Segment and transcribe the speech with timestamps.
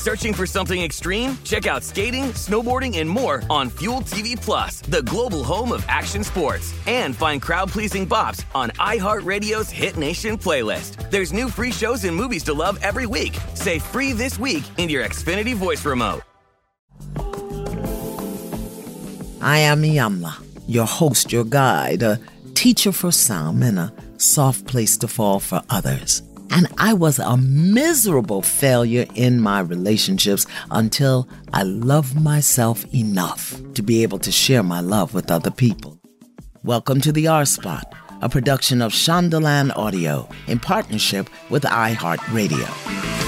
[0.00, 1.36] Searching for something extreme?
[1.44, 6.24] Check out skating, snowboarding, and more on Fuel TV Plus, the global home of action
[6.24, 6.72] sports.
[6.86, 11.10] And find crowd-pleasing bops on iHeartRadio's Hit Nation playlist.
[11.10, 13.36] There's new free shows and movies to love every week.
[13.52, 16.22] Say free this week in your Xfinity voice remote.
[19.42, 22.18] I am Iyanla, your host, your guide, a
[22.54, 26.22] teacher for some, and a soft place to fall for others.
[26.50, 33.82] And I was a miserable failure in my relationships until I loved myself enough to
[33.82, 35.98] be able to share my love with other people.
[36.64, 43.19] Welcome to the R Spot, a production of Shondaland Audio in partnership with iHeartRadio.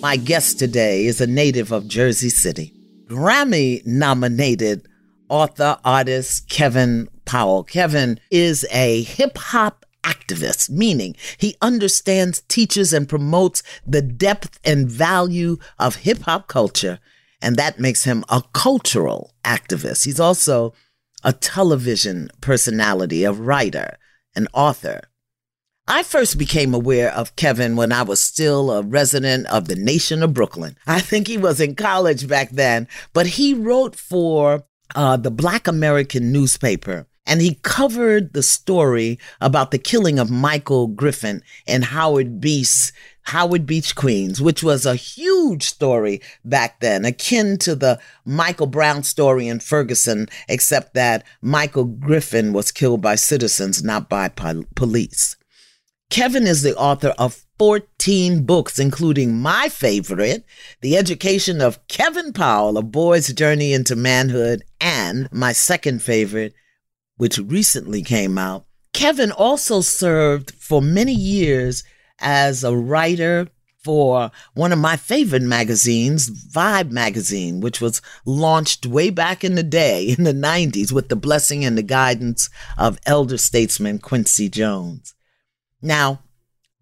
[0.00, 2.72] My guest today is a native of Jersey City,
[3.06, 4.88] Grammy nominated
[5.28, 7.64] author artist Kevin Powell.
[7.64, 14.88] Kevin is a hip hop activist, meaning he understands, teaches, and promotes the depth and
[14.88, 16.98] value of hip hop culture.
[17.42, 20.06] And that makes him a cultural activist.
[20.06, 20.72] He's also
[21.22, 23.98] a television personality, a writer,
[24.34, 25.09] an author.
[25.92, 30.22] I first became aware of Kevin when I was still a resident of the nation
[30.22, 30.78] of Brooklyn.
[30.86, 34.62] I think he was in college back then, but he wrote for
[34.94, 37.08] uh, the Black American newspaper.
[37.26, 43.66] And he covered the story about the killing of Michael Griffin in Howard Beach, Howard
[43.66, 49.48] Beach, Queens, which was a huge story back then, akin to the Michael Brown story
[49.48, 55.34] in Ferguson, except that Michael Griffin was killed by citizens, not by po- police.
[56.10, 60.44] Kevin is the author of 14 books, including my favorite,
[60.80, 66.52] The Education of Kevin Powell, A Boy's Journey into Manhood, and my second favorite,
[67.16, 68.64] which recently came out.
[68.92, 71.84] Kevin also served for many years
[72.18, 73.46] as a writer
[73.84, 79.62] for one of my favorite magazines, Vibe Magazine, which was launched way back in the
[79.62, 85.14] day in the 90s with the blessing and the guidance of elder statesman Quincy Jones.
[85.82, 86.22] Now,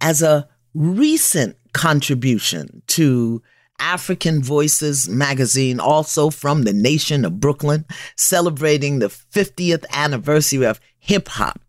[0.01, 3.43] as a recent contribution to
[3.79, 7.85] African Voices magazine, also from the nation of Brooklyn,
[8.17, 11.61] celebrating the 50th anniversary of hip hop,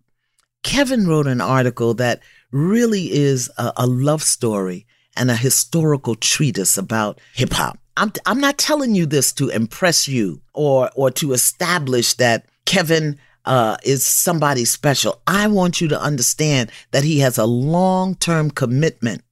[0.64, 4.86] Kevin wrote an article that really is a, a love story
[5.16, 7.78] and a historical treatise about hip hop.
[7.98, 13.20] I'm, I'm not telling you this to impress you or, or to establish that Kevin
[13.46, 15.22] uh, is somebody special.
[15.28, 19.24] I want you to understand that he has a long term commitment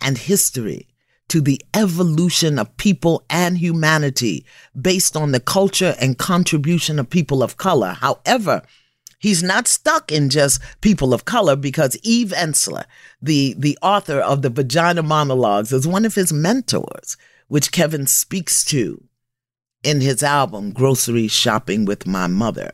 [0.00, 0.88] and history
[1.28, 4.46] to the evolution of people and humanity
[4.80, 7.96] based on the culture and contribution of people of color.
[8.00, 8.62] However,
[9.18, 12.84] He's not stuck in just people of color because Eve Ensler,
[13.20, 17.16] the, the author of the Vagina Monologues, is one of his mentors,
[17.48, 19.02] which Kevin speaks to
[19.82, 22.72] in his album, Grocery Shopping with My Mother.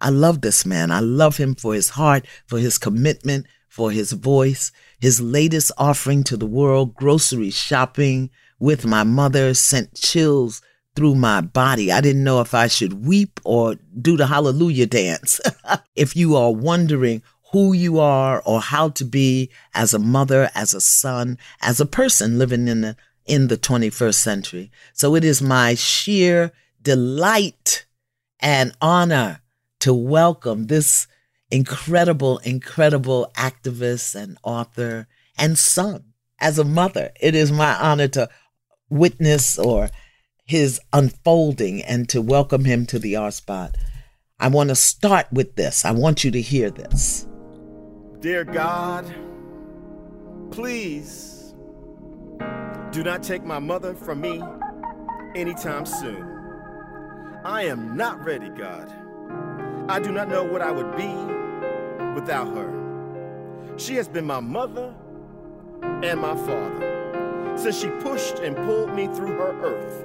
[0.00, 0.90] I love this man.
[0.90, 4.72] I love him for his heart, for his commitment, for his voice.
[4.98, 10.62] His latest offering to the world, grocery shopping with my mother, sent chills
[10.96, 11.92] through my body.
[11.92, 15.40] I didn't know if I should weep or do the hallelujah dance.
[15.94, 20.74] if you are wondering who you are or how to be as a mother, as
[20.74, 24.70] a son, as a person living in the, in the 21st century.
[24.92, 26.52] So it is my sheer
[26.82, 27.86] delight
[28.40, 29.39] and honor
[29.80, 31.06] to welcome this
[31.50, 36.04] incredible, incredible activist and author and son.
[36.38, 38.28] As a mother, it is my honor to
[38.88, 39.90] witness or
[40.44, 43.76] his unfolding and to welcome him to the R spot.
[44.38, 45.84] I want to start with this.
[45.84, 47.26] I want you to hear this.
[48.20, 49.12] Dear God,
[50.50, 51.54] please
[52.90, 54.42] do not take my mother from me
[55.34, 56.26] anytime soon.
[57.44, 58.92] I am not ready, God.
[59.90, 61.12] I do not know what I would be
[62.14, 63.74] without her.
[63.76, 64.94] She has been my mother
[65.82, 70.04] and my father since she pushed and pulled me through her earth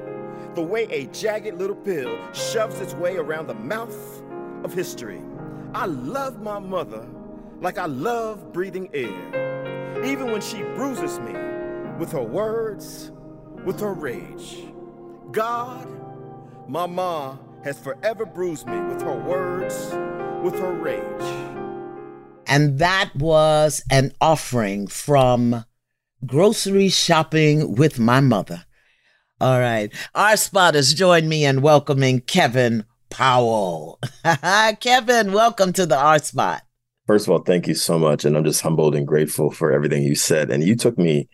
[0.55, 4.23] the way a jagged little pill shoves its way around the mouth
[4.63, 5.21] of history.
[5.75, 7.05] I love my mother
[7.61, 11.33] like I love breathing air, even when she bruises me
[11.99, 13.11] with her words,
[13.63, 14.63] with her rage.
[15.31, 15.87] God,
[16.67, 19.73] my mom has forever bruised me with her words,
[20.43, 21.01] with her rage.
[22.45, 25.65] And that was an offering from
[26.27, 28.65] grocery shopping with my mother.
[29.41, 29.91] All right.
[30.13, 33.99] Our spotters join me in welcoming Kevin Powell.
[34.79, 36.61] Kevin, welcome to the R spot.
[37.07, 38.25] First of all, thank you so much.
[38.25, 40.51] And I'm just humbled and grateful for everything you said.
[40.51, 41.27] And you took me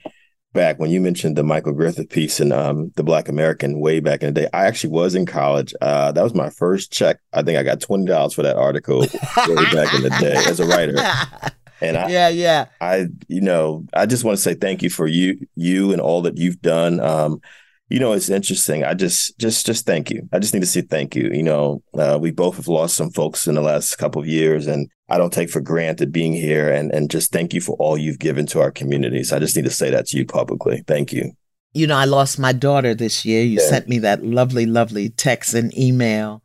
[0.53, 4.21] back when you mentioned the Michael Griffith piece in um, the Black American way back
[4.21, 4.47] in the day.
[4.53, 5.73] I actually was in college.
[5.81, 7.19] Uh, that was my first check.
[7.33, 10.59] I think I got twenty dollars for that article way back in the day as
[10.59, 10.95] a writer.
[11.81, 12.65] And I, yeah, yeah.
[12.79, 16.21] I, you know, I just want to say thank you for you, you, and all
[16.21, 16.99] that you've done.
[16.99, 17.41] Um,
[17.91, 18.85] you know, it's interesting.
[18.85, 20.27] I just, just, just thank you.
[20.31, 21.29] I just need to say thank you.
[21.33, 24.65] You know, uh, we both have lost some folks in the last couple of years,
[24.65, 26.71] and I don't take for granted being here.
[26.71, 29.33] And and just thank you for all you've given to our communities.
[29.33, 30.83] I just need to say that to you publicly.
[30.87, 31.33] Thank you.
[31.73, 33.43] You know, I lost my daughter this year.
[33.43, 33.67] You yeah.
[33.67, 36.43] sent me that lovely, lovely text and email.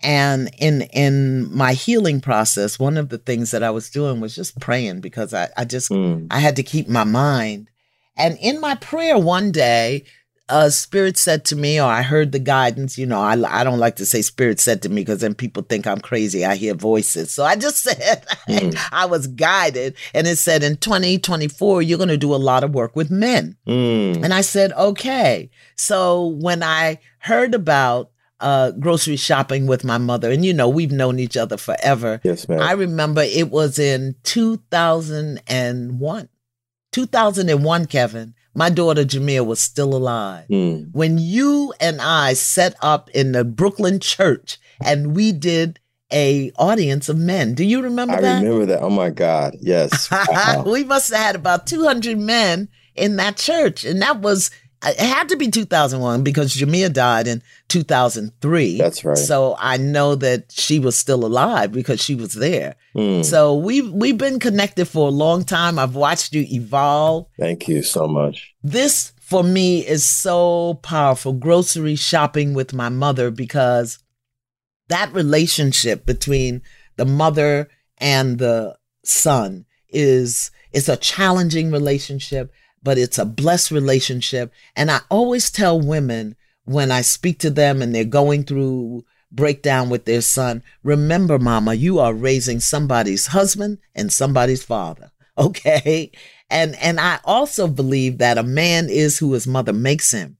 [0.00, 4.36] And in in my healing process, one of the things that I was doing was
[4.36, 6.28] just praying because I, I just mm.
[6.30, 7.68] I had to keep my mind.
[8.16, 10.04] And in my prayer one day,
[10.48, 12.98] uh, spirit said to me, or I heard the guidance.
[12.98, 15.62] You know, I, I don't like to say spirit said to me because then people
[15.62, 16.44] think I'm crazy.
[16.44, 17.32] I hear voices.
[17.32, 18.78] So I just said mm.
[18.92, 19.94] I was guided.
[20.12, 23.56] And it said in 2024, you're going to do a lot of work with men.
[23.66, 24.22] Mm.
[24.22, 25.50] And I said, okay.
[25.76, 30.92] So when I heard about uh, grocery shopping with my mother, and you know, we've
[30.92, 32.20] known each other forever.
[32.22, 32.60] Yes, ma'am.
[32.60, 36.28] I remember it was in 2001.
[36.92, 40.46] 2001, Kevin my daughter Gemmia was still alive.
[40.48, 40.90] Mm.
[40.92, 45.80] When you and I set up in the Brooklyn church and we did
[46.12, 47.54] a audience of men.
[47.54, 48.36] Do you remember I that?
[48.36, 48.82] I remember that.
[48.82, 49.56] Oh my God.
[49.60, 50.08] Yes.
[50.28, 50.64] Wow.
[50.66, 53.84] we must have had about 200 men in that church.
[53.84, 54.50] And that was
[54.86, 58.78] it had to be 2001 because Gemmia died in 2003.
[58.78, 59.16] That's right.
[59.16, 62.76] So I know that she was still alive because she was there.
[62.94, 63.24] Mm.
[63.24, 65.78] So we've we've been connected for a long time.
[65.78, 67.26] I've watched you evolve.
[67.38, 68.54] Thank you so much.
[68.62, 71.32] This for me is so powerful.
[71.32, 73.98] Grocery shopping with my mother because
[74.88, 76.62] that relationship between
[76.96, 82.52] the mother and the son is is a challenging relationship
[82.84, 84.52] but it's a blessed relationship.
[84.76, 89.90] And I always tell women when I speak to them and they're going through breakdown
[89.90, 95.10] with their son, remember, mama, you are raising somebody's husband and somebody's father.
[95.36, 96.12] Okay.
[96.48, 100.36] And, and I also believe that a man is who his mother makes him.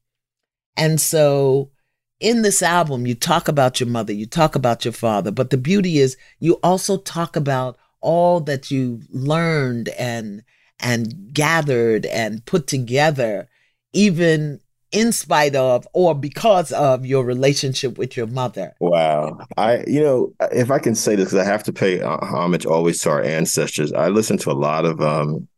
[0.76, 1.72] And so
[2.20, 5.56] in this album, you talk about your mother, you talk about your father, but the
[5.56, 10.44] beauty is you also talk about all that you learned and
[10.80, 13.48] and gathered and put together,
[13.92, 14.60] even
[14.92, 18.72] in spite of or because of your relationship with your mother.
[18.78, 19.38] Wow.
[19.56, 23.00] I, you know, if I can say this, because I have to pay homage always
[23.00, 25.48] to our ancestors, I listen to a lot of um,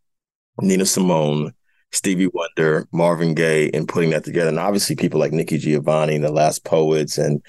[0.63, 1.53] Nina Simone,
[1.93, 4.49] Stevie Wonder, Marvin Gaye, and putting that together.
[4.49, 7.43] And obviously, people like Nikki Giovanni and the Last Poets and,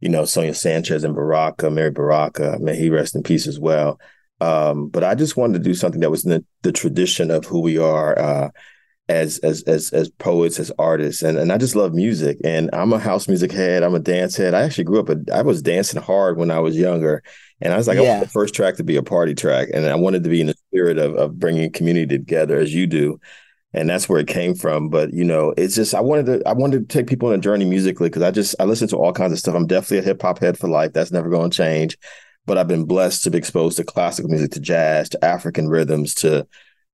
[0.00, 3.98] you know, Sonia Sanchez and Baraka, Amiri Baraka, may he rest in peace as well.
[4.42, 7.44] Um, but I just wanted to do something that was in the, the tradition of
[7.44, 8.50] who we are uh,
[9.08, 12.38] as as as as poets, as artists, and and I just love music.
[12.42, 13.84] And I'm a house music head.
[13.84, 14.52] I'm a dance head.
[14.52, 15.08] I actually grew up.
[15.10, 17.22] A, I was dancing hard when I was younger,
[17.60, 18.02] and I was like, yeah.
[18.02, 20.40] I want the first track to be a party track, and I wanted to be
[20.40, 23.20] in the spirit of of bringing community together as you do.
[23.74, 24.88] And that's where it came from.
[24.88, 27.38] But you know, it's just I wanted to I wanted to take people on a
[27.38, 29.54] journey musically because I just I listen to all kinds of stuff.
[29.54, 30.92] I'm definitely a hip hop head for life.
[30.92, 31.96] That's never going to change
[32.46, 36.14] but I've been blessed to be exposed to classical music, to jazz, to African rhythms,
[36.16, 36.46] to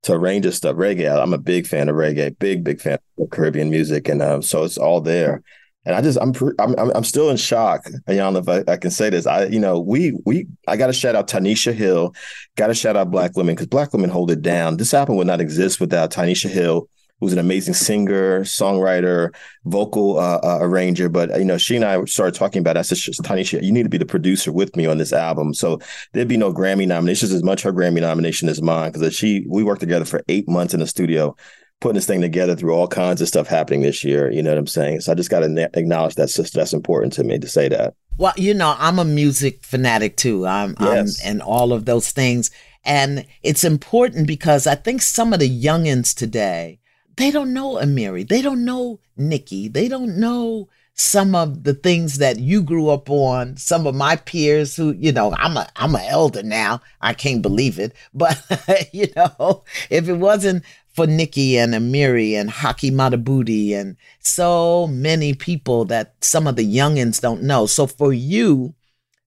[0.03, 0.77] to a range of stuff.
[0.77, 4.43] Reggae, I'm a big fan of reggae, big big fan of Caribbean music, and um,
[4.43, 5.43] so it's all there.
[5.85, 7.87] And I just I'm I'm I'm still in shock.
[8.09, 10.93] Iyanla, if I, I, can say this, I you know we we I got to
[10.93, 12.15] shout out Tanisha Hill,
[12.57, 14.77] got to shout out Black women because Black women hold it down.
[14.77, 16.89] This album would not exist without Tanisha Hill,
[17.21, 19.35] who's an amazing singer, songwriter,
[19.65, 21.09] vocal uh, uh, arranger.
[21.09, 22.77] But you know, she and I started talking about.
[22.77, 22.81] It.
[22.81, 25.55] I said, Tanisha, you need to be the producer with me on this album.
[25.55, 25.79] So
[26.13, 29.65] there'd be no Grammy nominations as much her Grammy nomination as mine because she we
[29.65, 31.35] worked together for eight months in the studio
[31.81, 34.31] putting this thing together through all kinds of stuff happening this year.
[34.31, 35.01] You know what I'm saying?
[35.01, 36.59] So I just got to ne- acknowledge that, sister.
[36.59, 37.95] That's important to me to say that.
[38.17, 40.45] Well, you know, I'm a music fanatic too.
[40.47, 41.21] I'm, yes.
[41.25, 42.51] I'm and all of those things.
[42.85, 46.81] And it's important because I think some of the youngins today,
[47.19, 48.27] they don't know Amiri.
[48.27, 49.69] They don't know Nikki.
[49.69, 53.57] They don't know some of the things that you grew up on.
[53.57, 56.81] Some of my peers who, you know, I'm a I'm an elder now.
[57.01, 57.95] I can't believe it.
[58.15, 58.41] But
[58.93, 65.35] you know, if it wasn't for Nikki and Amiri and Haki Madhubuti and so many
[65.35, 67.67] people that some of the youngins don't know.
[67.67, 68.75] So for you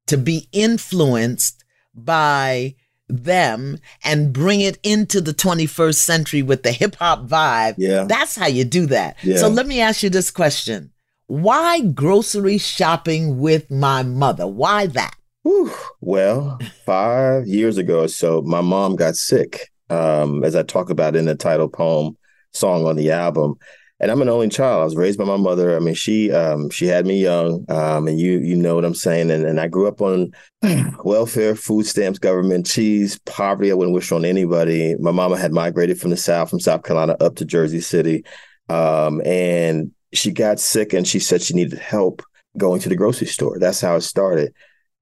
[0.08, 1.64] to be influenced
[1.96, 2.76] by
[3.12, 8.06] them and bring it into the 21st century with the hip hop vibe, yeah.
[8.06, 9.18] that's how you do that.
[9.24, 9.38] Yeah.
[9.38, 10.92] So let me ask you this question.
[11.28, 14.46] Why grocery shopping with my mother?
[14.48, 15.16] Why that?
[15.44, 15.72] Whew.
[16.02, 21.16] Well, five years ago or so, my mom got sick um, as I talk about
[21.16, 22.18] in the title poem
[22.54, 23.56] song on the album.
[24.02, 24.82] And I'm an only child.
[24.82, 25.76] I was raised by my mother.
[25.76, 28.96] I mean, she um, she had me young, um, and you you know what I'm
[28.96, 29.30] saying.
[29.30, 30.32] And, and I grew up on
[31.04, 33.70] welfare, food stamps, government, cheese, poverty.
[33.70, 34.96] I wouldn't wish on anybody.
[35.00, 38.26] My mama had migrated from the south, from South Carolina up to Jersey City,
[38.70, 42.24] um, and she got sick, and she said she needed help
[42.58, 43.60] going to the grocery store.
[43.60, 44.52] That's how it started.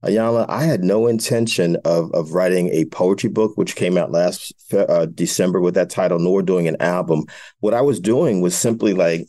[0.04, 4.54] Iyanla, I had no intention of of writing a poetry book, which came out last
[4.74, 7.26] uh, December with that title, nor doing an album.
[7.60, 9.28] What I was doing was simply like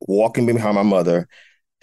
[0.00, 1.28] walking behind my mother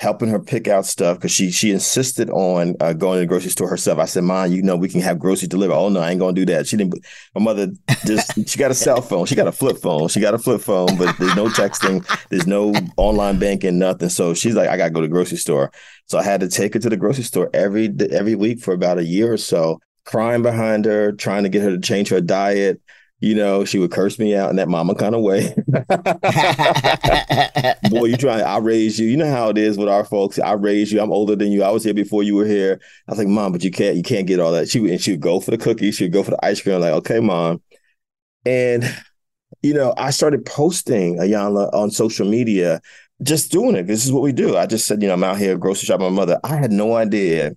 [0.01, 3.51] helping her pick out stuff because she she insisted on uh, going to the grocery
[3.51, 3.99] store herself.
[3.99, 6.33] I said, "Mom, you know we can have groceries delivered." Oh no, I ain't gonna
[6.33, 6.65] do that.
[6.65, 6.95] She didn't.
[7.35, 7.67] My mother
[8.07, 9.27] just she got a cell phone.
[9.27, 10.07] She got a flip phone.
[10.07, 12.03] She got a flip phone, but there's no texting.
[12.29, 14.09] There's no online banking, nothing.
[14.09, 15.71] So she's like, "I gotta go to the grocery store."
[16.07, 18.97] So I had to take her to the grocery store every every week for about
[18.97, 22.81] a year or so, crying behind her, trying to get her to change her diet
[23.21, 25.53] you know, she would curse me out in that mama kind of way.
[27.89, 29.07] Boy, you trying, I raised you.
[29.07, 30.39] You know how it is with our folks.
[30.39, 30.99] I raised you.
[30.99, 31.61] I'm older than you.
[31.61, 32.81] I was here before you were here.
[33.07, 34.69] I was like, mom, but you can't, you can't get all that.
[34.69, 35.95] She would, and she would go for the cookies.
[35.95, 36.75] She would go for the ice cream.
[36.75, 37.61] I'm like, okay, mom.
[38.43, 38.83] And,
[39.61, 42.81] you know, I started posting Iyanla on social media,
[43.21, 43.85] just doing it.
[43.85, 44.57] This is what we do.
[44.57, 46.39] I just said, you know, I'm out here grocery shopping my mother.
[46.43, 47.51] I had no idea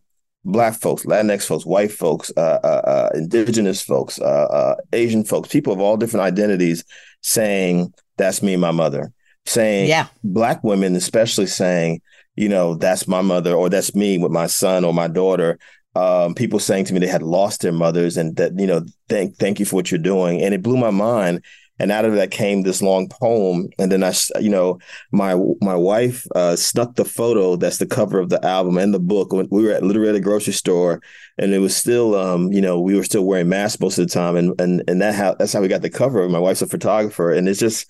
[0.44, 5.48] black folks, Latinx folks, white folks, uh, uh, uh, indigenous folks, uh, uh, Asian folks,
[5.48, 6.84] people of all different identities
[7.22, 9.12] saying, that's me, my mother.
[9.46, 10.06] Saying, yeah.
[10.22, 12.00] black women, especially saying,
[12.36, 15.58] you know, that's my mother or that's me with my son or my daughter.
[15.96, 19.36] Um, people saying to me they had lost their mothers and that, you know, thank,
[19.36, 20.42] thank you for what you're doing.
[20.42, 21.44] And it blew my mind
[21.78, 24.78] and out of that came this long poem and then i you know
[25.12, 29.00] my my wife uh, snuck the photo that's the cover of the album and the
[29.00, 31.00] book we were at literally at a grocery store
[31.38, 34.12] and it was still um, you know we were still wearing masks most of the
[34.12, 36.66] time and and and that how that's how we got the cover my wife's a
[36.66, 37.86] photographer and it's just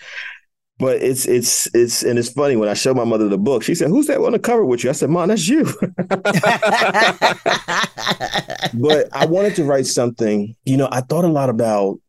[0.79, 3.62] but it's it's it's and it's funny when I showed my mother the book.
[3.62, 5.64] She said, "Who's that on the cover with you?" I said, "Mom, that's you."
[8.75, 10.55] but I wanted to write something.
[10.64, 12.00] You know, I thought a lot about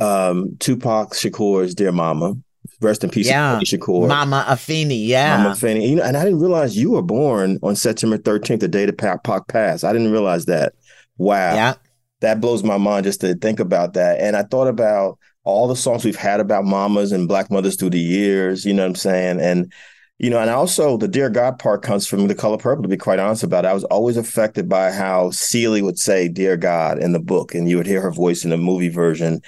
[0.00, 2.34] um, Tupac Shakur's Dear Mama.
[2.80, 3.60] Rest in peace, yeah.
[3.60, 4.08] Shakur.
[4.08, 5.36] Mama Afeni, yeah.
[5.36, 5.88] Mama Afeni.
[5.88, 8.98] You know, and I didn't realize you were born on September 13th, the day that
[8.98, 9.84] Pac passed.
[9.84, 10.74] I didn't realize that.
[11.18, 11.54] Wow.
[11.54, 11.74] Yeah.
[12.20, 14.20] That blows my mind just to think about that.
[14.20, 17.90] And I thought about all the songs we've had about mamas and black mothers through
[17.90, 19.40] the years, you know what I'm saying?
[19.40, 19.72] And
[20.18, 22.96] you know, and also the Dear God part comes from the color purple, to be
[22.96, 23.68] quite honest about it.
[23.68, 27.68] I was always affected by how Celie would say Dear God in the book, and
[27.68, 29.42] you would hear her voice in the movie version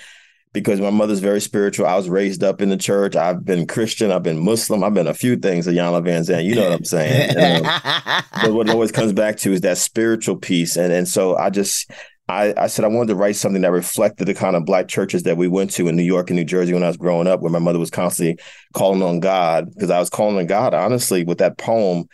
[0.57, 1.85] because my mother's very spiritual.
[1.85, 3.15] I was raised up in the church.
[3.15, 4.11] I've been Christian.
[4.11, 4.83] I've been Muslim.
[4.83, 5.67] I've been a few things.
[5.67, 7.37] Iyanla Vanzant, you know what I'm saying.
[7.37, 10.77] And, um, but what it always comes back to is that spiritual piece.
[10.77, 11.91] And and so I just
[12.27, 15.25] I, I said I wanted to write something that reflected the kind of black churches
[15.25, 17.43] that we went to in New York and New Jersey when I was growing up,
[17.43, 21.23] where my mother was constantly calling on God because I was calling on God honestly
[21.23, 22.09] with that poem,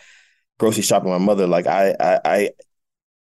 [0.59, 1.11] grocery shopping.
[1.11, 2.51] My mother, like I, I, I,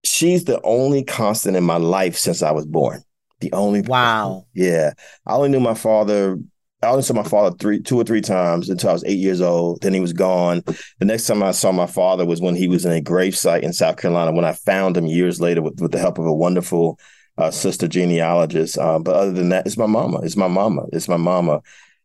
[0.05, 3.03] she's the only constant in my life since I was born.
[3.40, 4.92] The only wow, yeah.
[5.26, 6.38] I only knew my father.
[6.83, 9.40] I only saw my father three, two or three times until I was eight years
[9.40, 9.83] old.
[9.83, 10.62] Then he was gone.
[11.00, 13.73] The next time I saw my father was when he was in a gravesite in
[13.73, 14.30] South Carolina.
[14.33, 17.00] When I found him years later with, with the help of a wonderful
[17.37, 18.78] uh, sister genealogist.
[18.78, 20.21] Uh, but other than that, it's my mama.
[20.23, 20.83] It's my mama.
[20.92, 21.62] It's my mama.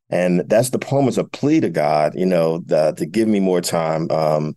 [0.09, 3.39] And that's the poem is a plea to God, you know, the, to give me
[3.39, 4.09] more time.
[4.11, 4.55] Um,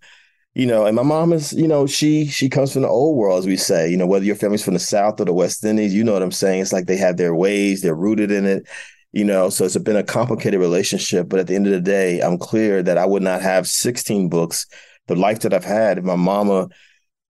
[0.57, 3.39] you know, and my mom is, you know, she she comes from the old world,
[3.39, 3.91] as we say.
[3.91, 6.23] You know, whether your family's from the South or the West Indies, you know what
[6.23, 6.63] I'm saying.
[6.63, 8.67] It's like they have their ways, they're rooted in it.
[9.13, 11.29] You know, so it's been a complicated relationship.
[11.29, 14.31] But at the end of the day, I'm clear that I would not have 16
[14.31, 14.67] books,
[15.09, 16.69] the life that I've had if my mama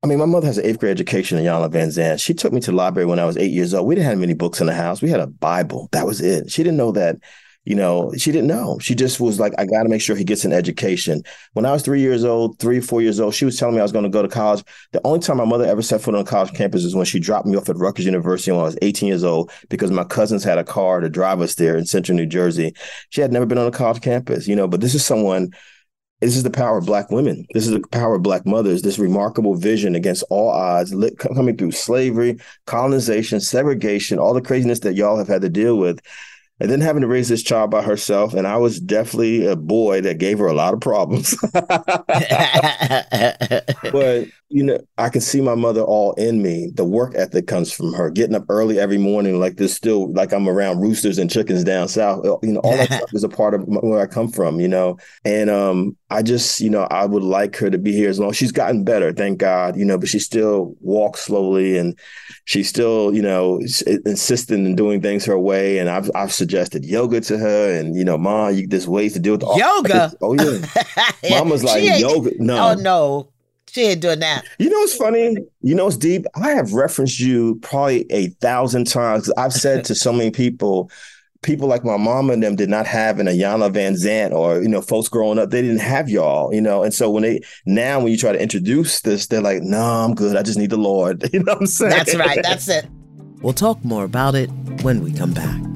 [0.05, 2.23] I mean, my mother has an eighth grade education in Iyanla Vanzant.
[2.23, 3.89] She took me to the library when I was eight years old.
[3.89, 5.03] We didn't have many books in the house.
[5.03, 5.89] We had a Bible.
[5.91, 6.49] That was it.
[6.49, 7.17] She didn't know that,
[7.67, 8.79] you know, she didn't know.
[8.79, 11.23] She just was like, I got to make sure he gets an education.
[11.55, 13.83] When I was three years old, three, four years old, she was telling me I
[13.83, 14.63] was going to go to college.
[14.93, 17.19] The only time my mother ever set foot on a college campus is when she
[17.19, 20.45] dropped me off at Rutgers University when I was 18 years old because my cousins
[20.45, 22.73] had a car to drive us there in central New Jersey.
[23.11, 25.51] She had never been on a college campus, you know, but this is someone
[26.21, 27.45] this is the power of black women.
[27.53, 28.81] This is the power of black mothers.
[28.81, 34.95] This remarkable vision against all odds, coming through slavery, colonization, segregation, all the craziness that
[34.95, 36.01] y'all have had to deal with
[36.59, 38.33] and then having to raise this child by herself.
[38.33, 41.37] And I was definitely a boy that gave her a lot of problems.
[41.53, 42.07] but
[44.49, 46.71] you know, I can see my mother all in me.
[46.73, 48.11] The work ethic comes from her.
[48.11, 51.89] Getting up early every morning, like this, still like I'm around roosters and chickens down
[51.89, 52.25] south.
[52.25, 54.61] Uh, you know, all that stuff is a part of where I come from.
[54.61, 58.09] You know, and um, I just, you know, I would like her to be here
[58.09, 58.33] as long.
[58.33, 59.77] She's gotten better, thank God.
[59.77, 61.99] You know, but she still walks slowly, and
[62.45, 63.61] she's still, you know,
[64.07, 65.79] insisting in doing things her way.
[65.79, 69.19] And I've I've suggested yoga to her, and you know, mom, you, there's ways to
[69.19, 69.43] do it.
[69.45, 70.13] Oh, yoga.
[70.23, 70.61] Oh yeah,
[71.31, 72.31] mama's like yoga.
[72.39, 73.29] No, oh no.
[73.69, 74.45] She ain't doing that.
[74.59, 75.37] You know what's funny?
[75.61, 76.25] You know what's deep?
[76.35, 79.31] I have referenced you probably a thousand times.
[79.37, 80.91] I've said to so many people,
[81.43, 84.81] people like my mom and them did not have an Iyanla Vanzant or, you know,
[84.81, 86.85] folks growing up, they didn't have y'all, you know.
[86.85, 90.15] And so when they now when you try to introduce this, they're like, no, I'm
[90.15, 90.37] good.
[90.37, 91.29] I just need the Lord.
[91.35, 91.91] You know what I'm saying?
[91.91, 92.41] That's right.
[92.43, 92.87] That's it.
[93.43, 94.49] We'll talk more about it
[94.83, 95.76] when we come back.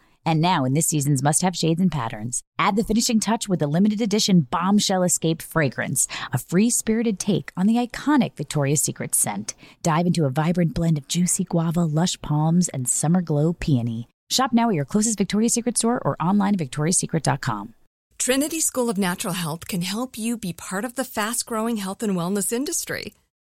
[0.25, 3.59] And now, in this season's must have shades and patterns, add the finishing touch with
[3.59, 9.15] the limited edition Bombshell Escape fragrance, a free spirited take on the iconic Victoria's Secret
[9.15, 9.55] scent.
[9.81, 14.07] Dive into a vibrant blend of juicy guava, lush palms, and summer glow peony.
[14.29, 17.73] Shop now at your closest Victoria's Secret store or online at victoriassecret.com.
[18.17, 22.03] Trinity School of Natural Health can help you be part of the fast growing health
[22.03, 23.13] and wellness industry.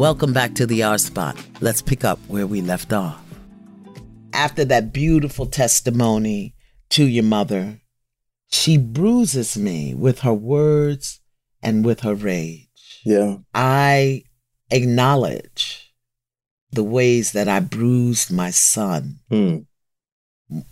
[0.00, 1.36] Welcome back to the R Spot.
[1.60, 3.22] Let's pick up where we left off.
[4.32, 6.54] After that beautiful testimony
[6.90, 7.82] to your mother,
[8.50, 11.20] she bruises me with her words
[11.62, 13.02] and with her rage.
[13.04, 13.38] Yeah.
[13.54, 14.24] I
[14.70, 15.92] acknowledge
[16.70, 19.18] the ways that I bruised my son.
[19.28, 19.58] Hmm.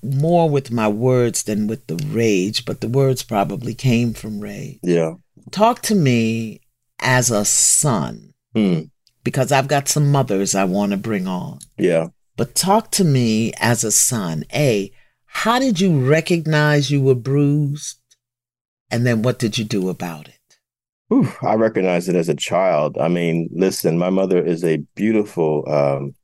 [0.02, 4.78] More with my words than with the rage, but the words probably came from rage.
[4.82, 5.16] Yeah.
[5.50, 6.62] Talk to me
[7.00, 8.80] as a son Hmm.
[9.24, 11.58] because I've got some mothers I want to bring on.
[11.76, 12.08] Yeah.
[12.36, 14.44] But talk to me as a son.
[14.54, 14.90] A,
[15.26, 17.98] how did you recognize you were bruised?
[18.90, 20.34] And then what did you do about it?
[21.08, 22.96] Whew, I recognized it as a child.
[22.98, 26.14] I mean, listen, my mother is a beautiful, um,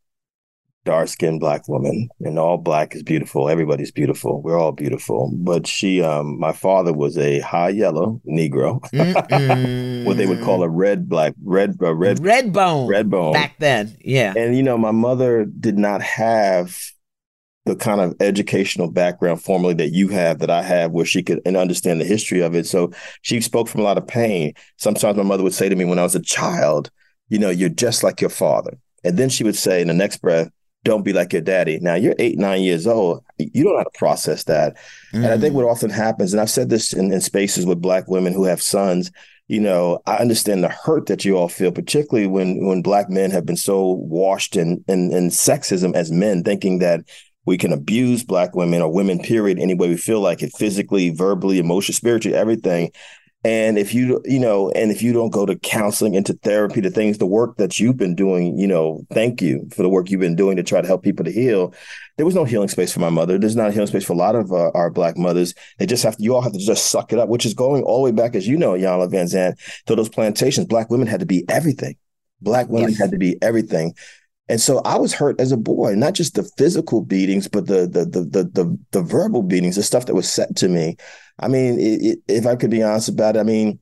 [0.85, 3.49] dark skinned black woman, and all black is beautiful.
[3.49, 4.43] Everybody's beautiful.
[4.43, 5.33] We're all beautiful.
[5.35, 8.81] But she, um, my father was a high yellow Negro,
[10.07, 13.57] what they would call a red black, red, uh, red, red bone, red bone back
[13.59, 13.97] then.
[14.01, 14.35] Yeah.
[14.37, 16.79] And, you know, my mother did not have
[17.65, 21.41] the kind of educational background formally that you have that I have where she could
[21.47, 22.67] and understand the history of it.
[22.67, 22.93] So
[23.23, 24.53] she spoke from a lot of pain.
[24.77, 26.91] Sometimes my mother would say to me when I was a child,
[27.31, 28.77] you know, you're just like your father.
[29.03, 30.51] And then she would say in the next breath,
[30.85, 31.79] don't be like your daddy.
[31.81, 33.25] Now you're eight, nine years old.
[33.39, 34.77] You don't know how to process that.
[35.13, 35.25] Mm.
[35.25, 38.07] And I think what often happens, and I've said this in, in spaces with black
[38.07, 39.11] women who have sons,
[39.49, 43.31] you know, I understand the hurt that you all feel, particularly when when black men
[43.31, 47.01] have been so washed in in, in sexism as men, thinking that
[47.47, 51.11] we can abuse black women or women, period, any way we feel like it, physically,
[51.11, 52.91] verbally, emotionally, spiritually, everything.
[53.45, 56.91] And if you, you know, and if you don't go to counseling, into therapy, the
[56.91, 60.21] things, the work that you've been doing, you know, thank you for the work you've
[60.21, 61.75] been doing to try to help people to heal.
[62.17, 63.39] There was no healing space for my mother.
[63.39, 65.55] There's not a healing space for a lot of uh, our black mothers.
[65.79, 67.83] They just have to, you all have to just suck it up, which is going
[67.83, 70.67] all the way back, as you know, Iyanla Vanzant, to those plantations.
[70.67, 71.97] Black women had to be everything.
[72.41, 72.99] Black women yes.
[72.99, 73.95] had to be everything.
[74.49, 77.89] And so I was hurt as a boy, not just the physical beatings, but the
[77.89, 80.97] the the the the, the verbal beatings, the stuff that was said to me.
[81.39, 83.79] I mean, it, it, if I could be honest about it, I mean,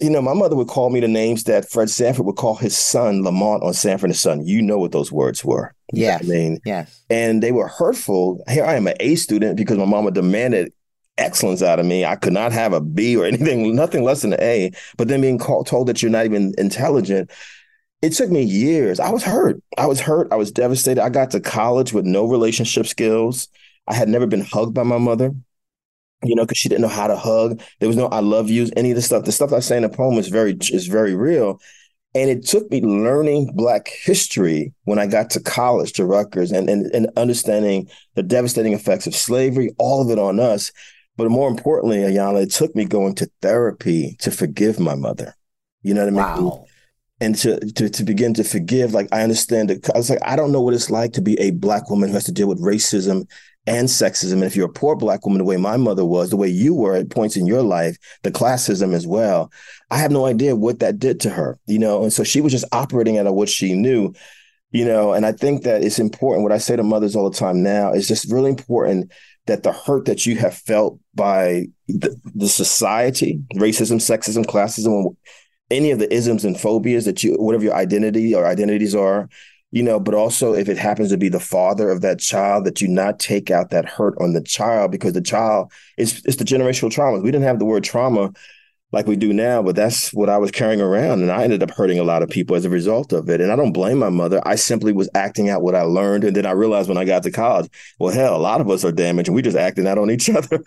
[0.00, 2.78] you know, my mother would call me the names that Fred Sanford would call his
[2.78, 4.46] son Lamont on Sanford and Son.
[4.46, 5.74] You know what those words were.
[5.92, 6.18] Yeah.
[6.20, 7.04] I mean, yes.
[7.10, 8.42] And they were hurtful.
[8.48, 10.72] Here I am an A student because my mama demanded
[11.16, 12.04] excellence out of me.
[12.04, 14.70] I could not have a B or anything, nothing less than an A.
[14.96, 17.30] But then being called, told that you're not even intelligent
[18.00, 19.00] it took me years.
[19.00, 19.60] I was hurt.
[19.76, 20.32] I was hurt.
[20.32, 21.02] I was devastated.
[21.02, 23.48] I got to college with no relationship skills.
[23.86, 25.32] I had never been hugged by my mother,
[26.22, 27.60] you know, because she didn't know how to hug.
[27.80, 29.24] There was no "I love yous," any of the stuff.
[29.24, 31.60] The stuff I say in the poem is very is very real.
[32.14, 36.68] And it took me learning Black history when I got to college to Rutgers and,
[36.68, 40.72] and, and understanding the devastating effects of slavery, all of it on us.
[41.16, 45.34] But more importantly, Iyanla, it took me going to therapy to forgive my mother.
[45.82, 46.44] You know what I mean?
[46.46, 46.67] Wow
[47.20, 48.94] and to, to to begin to forgive.
[48.94, 49.88] Like I understand it.
[49.94, 52.14] I was like, I don't know what it's like to be a black woman who
[52.14, 53.28] has to deal with racism
[53.66, 54.34] and sexism.
[54.34, 56.74] And if you're a poor black woman, the way my mother was, the way you
[56.74, 59.52] were at points in your life, the classism as well.
[59.90, 62.02] I have no idea what that did to her, you know.
[62.02, 64.14] And so she was just operating out of what she knew,
[64.70, 65.12] you know.
[65.12, 66.44] And I think that it's important.
[66.44, 69.12] What I say to mothers all the time now is just really important
[69.46, 75.16] that the hurt that you have felt by the, the society, racism, sexism, classism,
[75.70, 79.28] any of the isms and phobias that you whatever your identity or identities are
[79.70, 82.80] you know but also if it happens to be the father of that child that
[82.80, 86.44] you not take out that hurt on the child because the child is it's the
[86.44, 88.32] generational trauma we didn't have the word trauma
[88.90, 91.70] like we do now but that's what i was carrying around and i ended up
[91.70, 93.40] hurting a lot of people as a result of it.
[93.40, 94.40] And i don't blame my mother.
[94.46, 97.22] I simply was acting out what i learned and then i realized when i got
[97.24, 99.98] to college well hell a lot of us are damaged and we just acting out
[99.98, 100.62] on each other.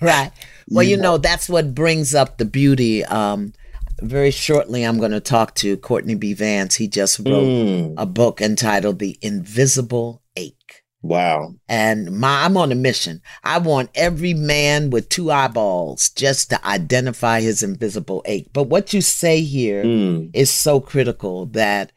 [0.00, 0.30] Right.
[0.68, 3.52] Well you know that's what brings up the beauty um
[4.00, 6.34] very shortly, I'm going to talk to Courtney B.
[6.34, 6.76] Vance.
[6.76, 7.94] He just wrote mm.
[7.96, 10.84] a book entitled The Invisible Ache.
[11.00, 11.54] Wow.
[11.68, 13.22] And my, I'm on a mission.
[13.44, 18.48] I want every man with two eyeballs just to identify his invisible ache.
[18.52, 20.30] But what you say here mm.
[20.32, 21.92] is so critical that,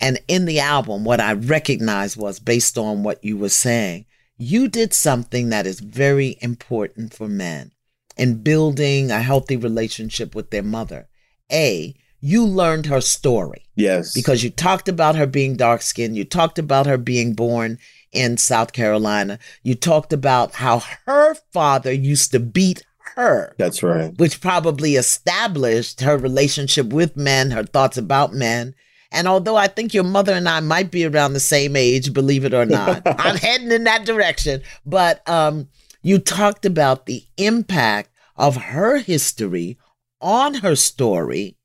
[0.00, 4.06] and in the album, what I recognized was based on what you were saying,
[4.38, 7.70] you did something that is very important for men
[8.16, 11.08] in building a healthy relationship with their mother.
[11.52, 13.66] A, you learned her story.
[13.74, 14.14] Yes.
[14.14, 16.16] Because you talked about her being dark skinned.
[16.16, 17.78] You talked about her being born
[18.12, 19.38] in South Carolina.
[19.62, 22.84] You talked about how her father used to beat
[23.16, 23.54] her.
[23.58, 24.16] That's right.
[24.18, 28.74] Which probably established her relationship with men, her thoughts about men.
[29.10, 32.44] And although I think your mother and I might be around the same age, believe
[32.44, 34.62] it or not, I'm heading in that direction.
[34.86, 35.68] But um,
[36.02, 39.76] you talked about the impact of her history
[40.22, 41.56] on her story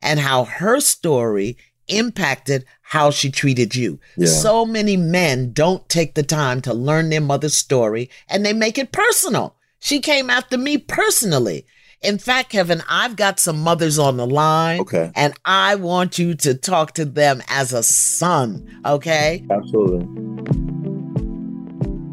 [0.00, 3.98] and how her story impacted how she treated you.
[4.16, 4.28] Yeah.
[4.28, 8.78] So many men don't take the time to learn their mother's story and they make
[8.78, 9.56] it personal.
[9.80, 11.66] She came after me personally.
[12.00, 14.80] In fact, Kevin, I've got some mothers on the line.
[14.80, 15.10] Okay.
[15.14, 18.80] And I want you to talk to them as a son.
[18.84, 19.44] Okay.
[19.50, 20.06] Absolutely.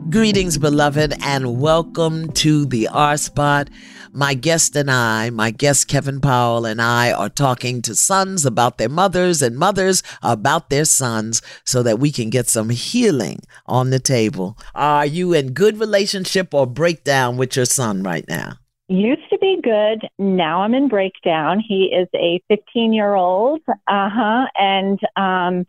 [0.09, 3.69] Greetings, beloved, and welcome to the R Spot.
[4.13, 8.77] My guest and I, my guest Kevin Powell and I are talking to sons about
[8.77, 13.89] their mothers and mothers about their sons so that we can get some healing on
[13.89, 14.57] the table.
[14.75, 18.57] Are you in good relationship or breakdown with your son right now?
[18.89, 20.05] Used to be good.
[20.19, 21.63] Now I'm in breakdown.
[21.65, 23.61] He is a 15 year old.
[23.87, 24.47] Uh huh.
[24.57, 25.65] And, um,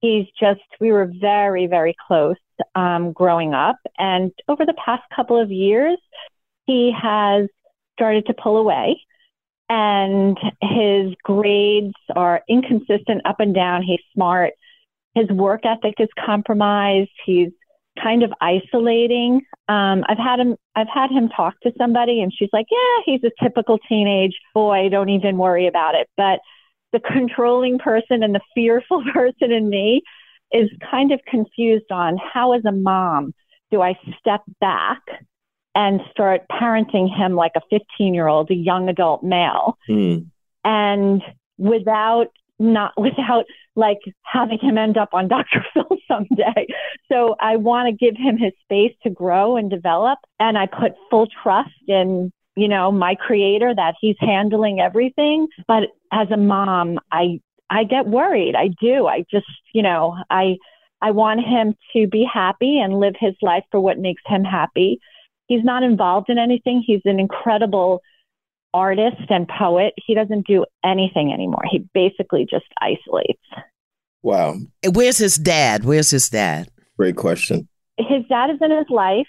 [0.00, 2.36] He's just, we were very, very close
[2.74, 3.78] um, growing up.
[3.96, 5.96] And over the past couple of years,
[6.66, 7.48] he has
[7.94, 8.96] started to pull away
[9.68, 13.82] and his grades are inconsistent up and down.
[13.82, 14.52] He's smart.
[15.14, 17.10] His work ethic is compromised.
[17.24, 17.50] He's
[18.02, 19.42] kind of isolating.
[19.68, 20.56] Um, I've had him.
[20.74, 24.88] I've had him talk to somebody, and she's like, "Yeah, he's a typical teenage boy.
[24.90, 26.40] Don't even worry about it." But
[26.92, 30.02] the controlling person and the fearful person in me
[30.52, 33.32] is kind of confused on how, as a mom,
[33.70, 35.00] do I step back
[35.74, 39.76] and start parenting him like a 15 year old, a young adult male.
[39.88, 40.26] Mm.
[40.64, 41.22] And
[41.58, 43.44] without not without
[43.76, 45.64] like having him end up on Dr.
[45.74, 46.66] Phil someday.
[47.10, 50.18] So I want to give him his space to grow and develop.
[50.38, 55.48] And I put full trust in, you know, my creator that he's handling everything.
[55.66, 58.54] But as a mom, I I get worried.
[58.54, 59.06] I do.
[59.06, 60.56] I just, you know, I
[61.02, 65.00] I want him to be happy and live his life for what makes him happy
[65.46, 66.82] he's not involved in anything.
[66.84, 68.00] He's an incredible
[68.72, 69.94] artist and poet.
[70.04, 71.62] He doesn't do anything anymore.
[71.70, 73.42] He basically just isolates.
[74.22, 74.56] Wow.
[74.92, 75.84] Where's his dad?
[75.84, 76.68] Where's his dad?
[76.96, 77.68] Great question.
[77.98, 79.26] His dad is in his life.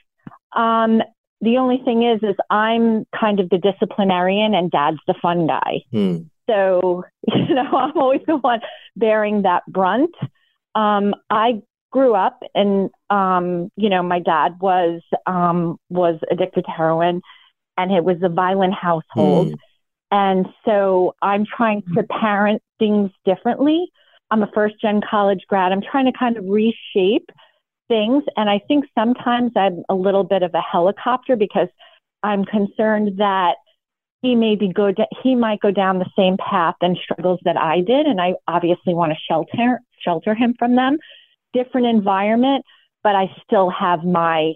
[0.55, 1.01] Um,
[1.41, 5.83] the only thing is, is I'm kind of the disciplinarian and dad's the fun guy.
[5.91, 6.17] Hmm.
[6.49, 8.61] So, you know, I'm always the one
[8.95, 10.15] bearing that brunt.
[10.73, 11.61] Um, I
[11.95, 17.21] grew up and um, you know my dad was um, was addicted to heroin
[17.77, 19.47] and it was a violent household.
[19.47, 19.55] Mm.
[20.11, 23.87] and so i'm trying to parent things differently.
[24.29, 25.71] I'm a first gen college grad.
[25.71, 27.29] I'm trying to kind of reshape
[27.87, 28.23] things.
[28.35, 31.69] And i think sometimes i'm a little bit of a helicopter because
[32.23, 33.55] i'm concerned that
[34.21, 37.79] he maybe go da- he might go down the same path and struggles that i
[37.79, 38.05] did.
[38.05, 40.97] And i obviously want to shelter shelter him from them
[41.55, 42.65] different environment,
[43.03, 44.53] but I still have my,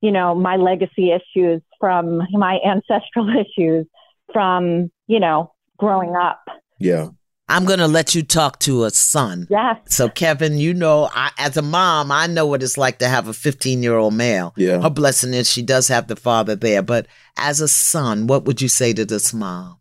[0.00, 3.86] you know, my legacy issues from my ancestral issues
[4.32, 6.40] from, you know, growing up.
[6.78, 7.08] Yeah.
[7.48, 9.46] I'm going to let you talk to a son.
[9.50, 9.74] Yeah.
[9.86, 13.28] So, Kevin, you know, I, as a mom, I know what it's like to have
[13.28, 14.54] a 15 year old male.
[14.56, 14.80] Yeah.
[14.80, 16.82] Her blessing is she does have the father there.
[16.82, 19.76] But as a son, what would you say to this mom?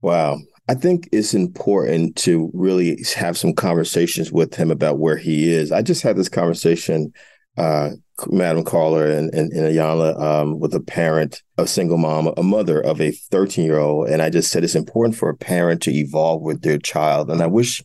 [0.00, 0.38] Wow.
[0.68, 5.72] I think it's important to really have some conversations with him about where he is.
[5.72, 7.12] I just had this conversation,
[7.58, 7.90] uh,
[8.28, 12.80] Madam Caller and, and, and Iyanla, um, with a parent, a single mom, a mother
[12.80, 14.08] of a 13 year old.
[14.08, 17.28] And I just said it's important for a parent to evolve with their child.
[17.30, 17.82] And I wish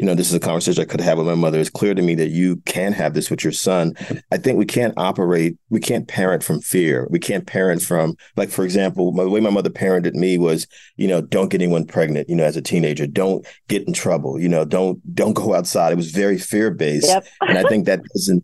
[0.00, 1.60] you know, this is a conversation I could have with my mother.
[1.60, 3.92] It's clear to me that you can have this with your son.
[4.32, 7.06] I think we can't operate, we can't parent from fear.
[7.10, 11.06] We can't parent from, like, for example, the way my mother parented me was, you
[11.06, 14.48] know, don't get anyone pregnant, you know, as a teenager, don't get in trouble, you
[14.48, 15.92] know, don't, don't go outside.
[15.92, 17.08] It was very fear based.
[17.08, 17.26] Yep.
[17.42, 18.42] and I think that doesn't,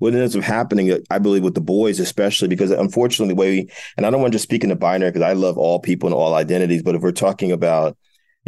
[0.00, 3.70] what ends up happening, I believe, with the boys, especially because unfortunately, the way we,
[3.96, 6.06] and I don't want to just speak in the binary because I love all people
[6.06, 7.96] and all identities, but if we're talking about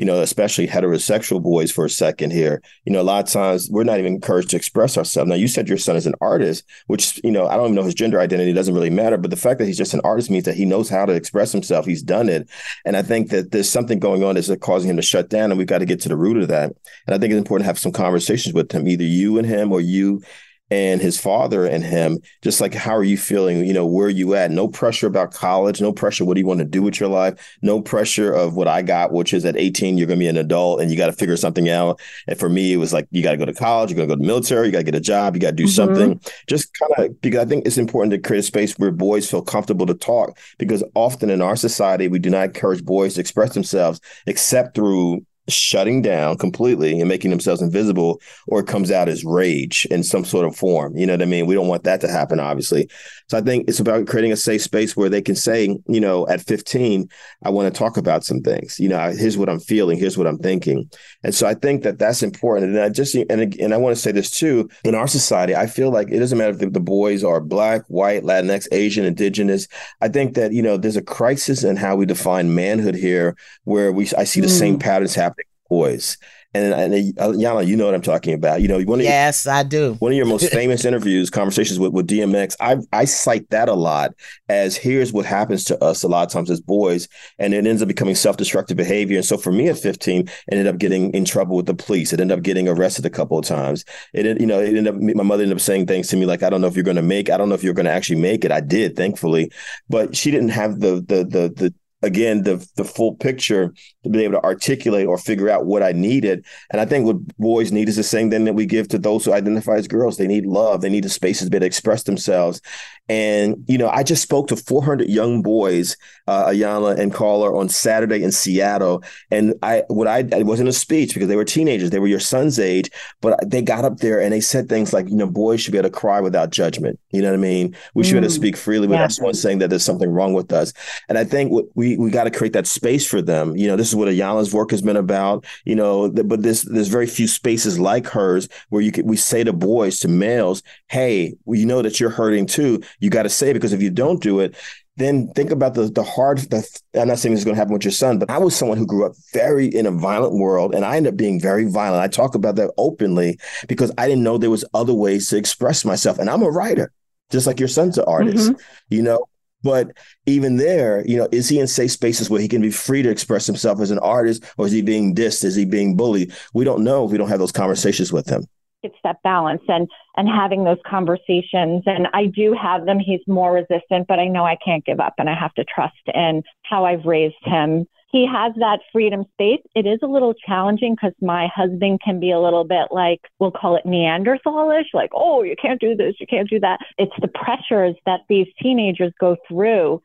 [0.01, 3.69] you know, especially heterosexual boys for a second here, you know, a lot of times
[3.71, 5.29] we're not even encouraged to express ourselves.
[5.29, 7.83] Now, you said your son is an artist, which, you know, I don't even know
[7.83, 9.19] his gender identity, doesn't really matter.
[9.19, 11.53] But the fact that he's just an artist means that he knows how to express
[11.53, 11.85] himself.
[11.85, 12.49] He's done it.
[12.87, 15.59] And I think that there's something going on that's causing him to shut down, and
[15.59, 16.73] we've got to get to the root of that.
[17.07, 19.71] And I think it's important to have some conversations with him, either you and him
[19.71, 20.23] or you
[20.71, 23.65] and his father and him just like how are you feeling?
[23.65, 24.51] You know where are you at?
[24.51, 27.59] No pressure about college no pressure what do you want to do with your life
[27.63, 30.37] no pressure of what i got which is at 18 you're going to be an
[30.37, 32.01] adult and you got to figure something out.
[32.27, 34.15] And for me it was like you got to go to college you're going to
[34.15, 35.71] go to the military you got to get a job you got to do mm-hmm.
[35.71, 36.21] something.
[36.47, 39.43] Just kind of because i think it's important to create a space where boys feel
[39.43, 43.55] comfortable to talk because often in our society we do not encourage boys to express
[43.55, 49.25] themselves except through shutting down completely and making themselves invisible, or it comes out as
[49.25, 50.97] rage in some sort of form.
[50.97, 51.47] You know what I mean?
[51.47, 52.89] We don't want that to happen, obviously.
[53.31, 56.27] So I think it's about creating a safe space where they can say, you know,
[56.27, 57.09] at 15,
[57.45, 58.81] I want to talk about some things.
[58.81, 60.91] You know, here's what I'm feeling, here's what I'm thinking.
[61.23, 62.73] And so I think that that's important.
[62.73, 65.69] And I just, and, and I want to say this too in our society, I
[65.69, 69.69] feel like it doesn't matter if the boys are black, white, Latinx, Asian, indigenous.
[70.01, 73.93] I think that, you know, there's a crisis in how we define manhood here where
[73.93, 74.59] we, I see the mm.
[74.59, 75.40] same patterns happening
[75.71, 76.19] boys.
[76.53, 78.61] And, and uh, Iyanla, you know what I'm talking about.
[78.61, 79.95] You know, one of yes, your, I do.
[80.01, 82.57] One of your most famous interviews, conversations with, with DMX.
[82.59, 84.15] I I cite that a lot
[84.49, 87.07] as here's what happens to us a lot of times as boys,
[87.39, 89.17] and it ends up becoming self destructive behavior.
[89.17, 92.13] And so for me at 15, ended up getting in trouble with the police.
[92.13, 93.85] It ended up getting arrested a couple of times.
[94.13, 96.43] It you know it ended up my mother ended up saying things to me like
[96.43, 97.93] I don't know if you're going to make I don't know if you're going to
[97.93, 98.51] actually make it.
[98.51, 99.53] I did, thankfully,
[99.89, 104.25] but she didn't have the the the the again the the full picture to be
[104.25, 106.45] able to articulate or figure out what I needed.
[106.71, 109.25] And I think what boys need is the same thing that we give to those
[109.25, 110.17] who identify as girls.
[110.17, 110.81] They need love.
[110.81, 112.61] They need the spaces to be able to express themselves.
[113.09, 117.69] And you know, I just spoke to 400 young boys, uh, Iyanla and Caller, on
[117.69, 119.03] Saturday in Seattle.
[119.31, 121.91] And I what I it wasn't a speech because they were teenagers.
[121.91, 125.09] They were your son's age, but they got up there and they said things like,
[125.09, 126.99] you know, boys should be able to cry without judgment.
[127.11, 127.77] You know what I mean?
[127.95, 128.13] We should mm.
[128.13, 128.37] be able to mm.
[128.37, 129.09] speak freely without yeah.
[129.09, 130.73] someone saying that there's something wrong with us.
[131.09, 133.57] And I think what we we got to create that space for them.
[133.57, 135.45] You know, this is what Iyanla's work has been about.
[135.65, 139.45] You know, but there's there's very few spaces like hers where you can we say
[139.45, 142.83] to boys to males, hey, you know that you're hurting too.
[142.99, 144.57] You got to say it because if you don't do it,
[145.01, 146.39] then think about the the hard.
[146.39, 148.55] The, I'm not saying this is going to happen with your son, but I was
[148.55, 151.65] someone who grew up very in a violent world, and I ended up being very
[151.65, 152.03] violent.
[152.03, 155.85] I talk about that openly because I didn't know there was other ways to express
[155.85, 156.93] myself, and I'm a writer,
[157.31, 158.51] just like your son's an artist.
[158.51, 158.61] Mm-hmm.
[158.91, 159.27] You know,
[159.63, 159.97] but
[160.27, 163.11] even there, you know, is he in safe spaces where he can be free to
[163.11, 165.45] express himself as an artist, or is he being dissed?
[165.45, 166.33] Is he being bullied?
[166.55, 168.47] We don't know if we don't have those conversations with him.
[168.83, 171.83] It's that balance and and having those conversations.
[171.87, 172.99] And I do have them.
[172.99, 175.95] He's more resistant, but I know I can't give up, and I have to trust
[176.15, 179.63] in how I've raised him he has that freedom space.
[179.75, 183.53] It is a little challenging because my husband can be a little bit like, we'll
[183.53, 186.81] call it Neanderthalish, like, oh, you can't do this, you can't do that.
[186.99, 190.03] It's the pressures that these teenagers go through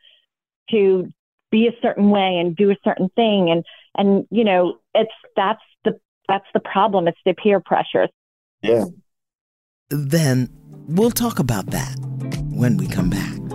[0.70, 1.12] to
[1.52, 3.50] be a certain way and do a certain thing.
[3.50, 3.66] And,
[3.98, 7.08] and, you know, it's, that's the, that's the problem.
[7.08, 8.08] It's the peer pressure.
[8.62, 8.86] Yeah.
[9.90, 10.50] Then
[10.88, 11.96] we'll talk about that
[12.50, 13.55] when we come back.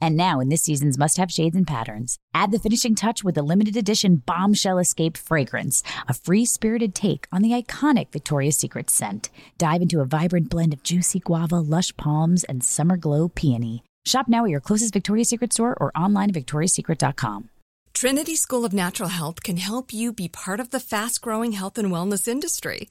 [0.00, 3.34] And now, in this season's must have shades and patterns, add the finishing touch with
[3.34, 8.90] the limited edition Bombshell Escape fragrance, a free spirited take on the iconic Victoria's Secret
[8.90, 9.30] scent.
[9.58, 13.82] Dive into a vibrant blend of juicy guava, lush palms, and summer glow peony.
[14.04, 17.48] Shop now at your closest Victoria's Secret store or online at victoriassecret.com.
[17.94, 21.78] Trinity School of Natural Health can help you be part of the fast growing health
[21.78, 22.90] and wellness industry.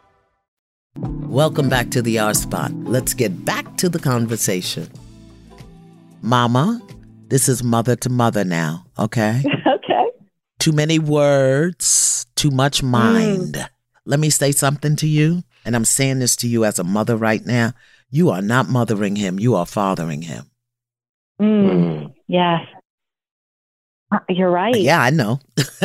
[1.31, 2.73] Welcome back to the R Spot.
[2.83, 4.89] Let's get back to the conversation.
[6.21, 6.81] Mama,
[7.29, 9.41] this is mother to mother now, okay?
[9.65, 10.05] okay.
[10.59, 13.53] Too many words, too much mind.
[13.53, 13.69] Mm.
[14.03, 17.15] Let me say something to you, and I'm saying this to you as a mother
[17.15, 17.71] right now.
[18.09, 20.51] You are not mothering him, you are fathering him.
[21.41, 22.13] Mm.
[22.27, 22.59] Yes.
[24.11, 24.75] Uh, you're right.
[24.75, 25.39] Yeah, I know.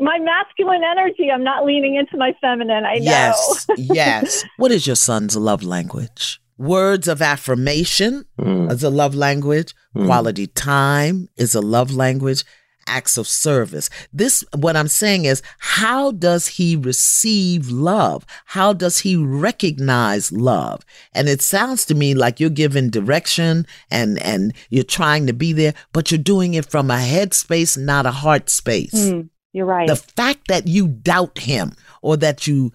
[0.00, 1.30] my masculine energy.
[1.32, 2.84] I'm not leaning into my feminine.
[2.84, 3.04] I know.
[3.04, 3.66] Yes.
[3.76, 4.44] yes.
[4.56, 6.40] What is your son's love language?
[6.58, 8.70] Words of affirmation mm.
[8.70, 9.74] is a love language.
[9.96, 10.04] Mm.
[10.06, 12.44] Quality time is a love language.
[12.90, 13.88] Acts of service.
[14.12, 18.26] This, what I'm saying is, how does he receive love?
[18.46, 20.84] How does he recognize love?
[21.14, 25.52] And it sounds to me like you're giving direction and, and you're trying to be
[25.52, 28.94] there, but you're doing it from a head space, not a heart space.
[28.94, 29.30] Mm.
[29.52, 29.88] You're right.
[29.88, 31.72] The fact that you doubt him
[32.02, 32.72] or that you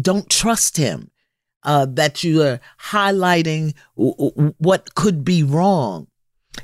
[0.00, 1.10] don't trust him,
[1.62, 6.06] uh, that you are highlighting what could be wrong.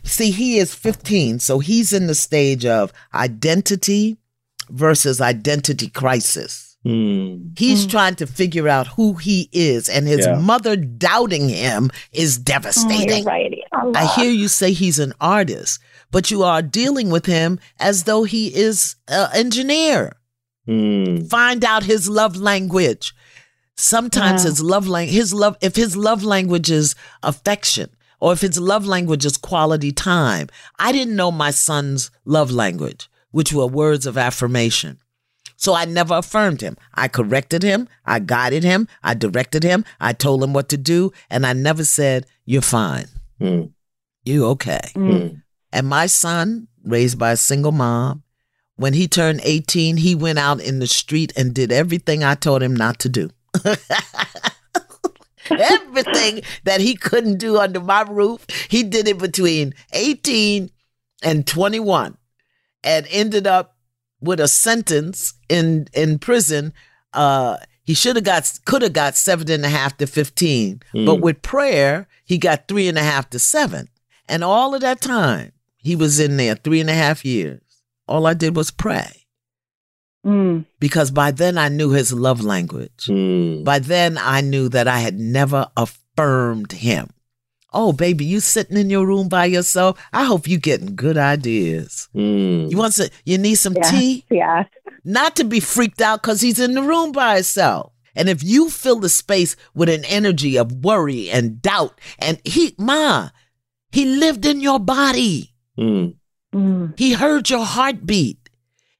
[0.05, 4.16] See, he is 15, so he's in the stage of identity
[4.70, 6.76] versus identity crisis.
[6.84, 7.57] Mm.
[7.57, 10.36] He's trying to figure out who he is, and his Yeah.
[10.38, 13.18] mother doubting him is Oh, devastating.
[13.18, 13.53] you're right.
[13.95, 15.78] I hear you say he's an artist,
[16.11, 20.16] but you are dealing with him as though he is an engineer.
[20.68, 21.28] Mm.
[21.28, 23.14] Find out his love language.
[23.76, 24.51] Sometimes Yeah.
[24.51, 27.90] his love language, his love, if his love language is affection,
[28.22, 30.46] or if his love language is quality time.
[30.78, 35.00] I didn't know my son's love language, which were words of affirmation.
[35.56, 36.76] So I never affirmed him.
[36.94, 37.88] I corrected him.
[38.06, 38.86] I guided him.
[39.02, 39.84] I directed him.
[40.00, 41.10] I told him what to do.
[41.30, 43.06] And I never said, You're fine.
[43.40, 43.72] Mm.
[44.24, 44.92] You okay.
[44.94, 45.42] Mm.
[45.72, 48.22] And my son, raised by a single mom,
[48.76, 52.62] when he turned 18, he went out in the street and did everything I told
[52.62, 53.30] him not to do.
[55.51, 60.70] everything that he couldn't do under my roof, he did it between 18
[61.22, 62.16] and 21
[62.84, 63.76] and ended up
[64.20, 66.72] with a sentence in in prison.
[67.12, 71.01] Uh, he should have got could have got seven and a half to 15, but
[71.01, 71.20] Mm.
[71.20, 73.88] with prayer, he got three and a half to seven.
[74.28, 77.61] And all of that time, he was in there three and a half years.
[78.09, 79.21] All I did was pray
[80.24, 80.64] Mm.
[80.78, 83.06] because by then I knew his love language.
[83.08, 83.64] Mm.
[83.64, 87.10] By then I knew that I had never affirmed him.
[87.72, 89.98] Oh, baby, you sitting in your room by yourself?
[90.12, 92.08] I hope you getting good ideas.
[92.14, 92.70] Mm.
[92.70, 94.24] You want some, you need some Yes, tea?
[94.30, 94.66] yes.
[95.04, 97.92] Not to be freaked out because he's in the room by himself.
[98.14, 102.74] And if you fill the space with an energy of worry and doubt, and he,
[102.78, 103.30] Ma,
[103.90, 105.54] he lived in your body.
[105.78, 106.14] Mm.
[106.54, 106.98] Mm.
[106.98, 108.41] He heard your heartbeat.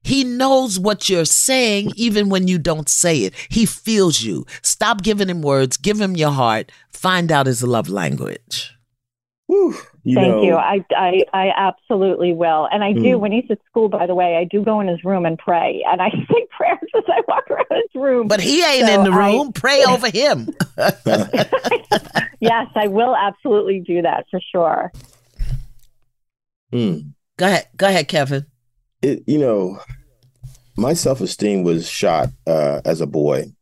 [0.03, 3.35] He knows what you're saying even when you don't say it.
[3.49, 4.45] He feels you.
[4.63, 5.77] Stop giving him words.
[5.77, 6.73] Give him your heart.
[6.91, 8.75] Find out his love language.
[9.47, 9.75] Whew.
[10.05, 10.55] You Thank know, you.
[10.57, 12.69] I, I, I absolutely will.
[12.73, 13.21] And I do, Mm.
[13.21, 15.85] when he's at school, by the way, I do go in his room and pray.
[15.87, 18.27] And I say prayers as I walk around his room.
[18.27, 19.53] But he ain't So in the I- room.
[19.53, 20.49] Pray over him.
[22.41, 24.91] yes, I will absolutely do that for sure.
[26.73, 27.13] Mm.
[27.37, 27.69] Go ahead.
[27.77, 28.47] Go ahead, Kevin.
[29.03, 29.79] It, you know,
[30.77, 33.53] my self esteem was shot uh, as a boy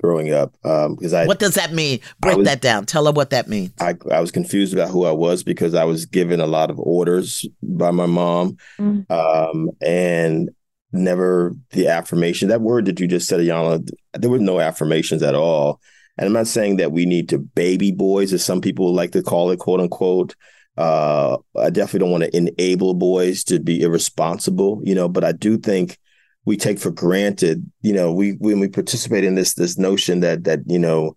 [0.00, 2.00] growing up because I, What does that mean?
[2.20, 2.84] Break was- that down.
[2.86, 3.72] Tell her what that means.
[3.80, 6.78] I I was confused about who I was because I was given a lot of
[6.78, 9.10] orders by my mom, Mm.
[9.10, 10.50] um, and
[10.92, 12.48] never the affirmation.
[12.48, 15.80] That word that you just said, Iyanla, there were no affirmations at all.
[16.16, 19.22] And I'm not saying that we need to baby boys, as some people like to
[19.22, 20.36] call it, quote unquote.
[20.76, 25.32] Uh, I definitely don't want to enable boys to be irresponsible, you know, but I
[25.32, 25.98] do think
[26.44, 30.44] we take for granted, you know, we when we participate in this this notion that
[30.44, 31.14] that you know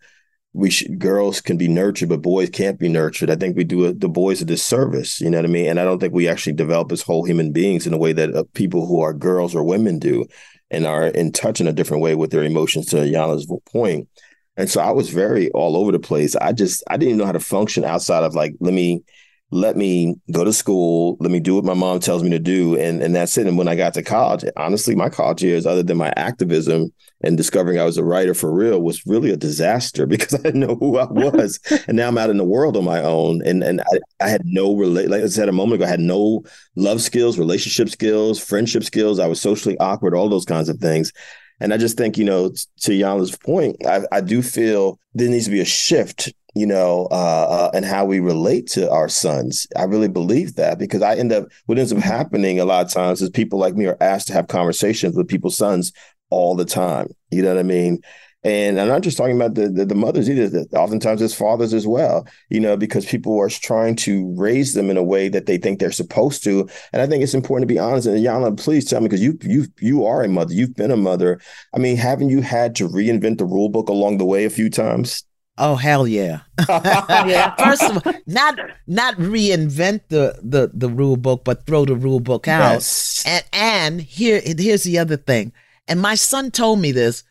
[0.54, 3.30] we should girls can be nurtured, but boys can't be nurtured.
[3.30, 5.22] I think we do a, the boys a disservice.
[5.22, 5.68] You know what I mean?
[5.68, 8.34] And I don't think we actually develop as whole human beings in a way that
[8.34, 10.26] uh, people who are girls or women do,
[10.72, 12.88] and are in touch in a different way with their emotions.
[12.88, 14.08] To Iyanla's point,
[14.56, 16.36] and so I was very all over the place.
[16.36, 19.04] I just I didn't even know how to function outside of like let me
[19.50, 22.78] let me go to school, let me do what my mom tells me to do,
[22.78, 23.48] and and that's it.
[23.48, 26.92] And when I got to college, honestly, my college years, other than my activism
[27.22, 30.60] and discovering I was a writer for real, was really a disaster because I didn't
[30.60, 33.64] know who I was, and now I'm out in the world on my own, and
[33.64, 35.10] and I, I had no relate.
[35.10, 36.44] Like I said a moment ago, I had no
[36.76, 39.20] love skills, relationship skills, friendship skills.
[39.20, 41.14] I was socially awkward, all those kinds of things.
[41.60, 45.46] And I just think, you know, to Iyanla's point, I, I do feel there needs
[45.46, 49.68] to be a shift, you know, uh, uh, in how we relate to our sons.
[49.76, 52.92] I really believe that because I end up, what ends up happening a lot of
[52.92, 55.92] times is people like me are asked to have conversations with people's sons
[56.30, 57.08] all the time.
[57.32, 58.02] You know what I mean?
[58.44, 61.88] And I'm not just talking about the, the, the mothers either, oftentimes it's fathers as
[61.88, 65.58] well, you know, because people are trying to raise them in a way that they
[65.58, 66.70] think they're supposed to.
[66.94, 68.08] And I think it's important to be honest.
[68.08, 70.98] And Iyanla, please tell me, because you you you are a mother, you've been a
[70.98, 71.42] mother.
[71.74, 74.70] I mean, haven't you had to reinvent the rule book along the way a few
[74.70, 75.24] times?
[75.58, 76.42] Oh hell yeah!
[76.70, 77.56] Yeah.
[77.60, 82.20] First of all, not not reinvent the the the rule book, but throw the rule
[82.20, 82.74] book out.
[82.74, 83.24] Yes.
[83.26, 85.54] And and here here's the other thing.
[85.88, 87.24] And my son told me this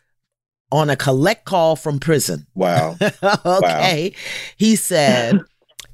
[0.71, 2.47] on a collect call from prison.
[2.55, 2.97] Wow.
[3.45, 4.13] okay.
[4.57, 5.39] He said,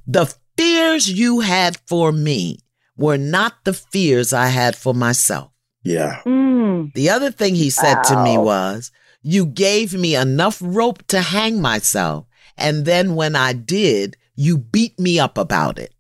[0.07, 2.59] The fears you had for me
[2.97, 5.51] were not the fears I had for myself.
[5.83, 6.21] Yeah.
[6.25, 6.93] Mm.
[6.93, 8.91] The other thing he said to me was,
[9.23, 12.25] You gave me enough rope to hang myself.
[12.57, 15.93] And then when I did, you beat me up about it.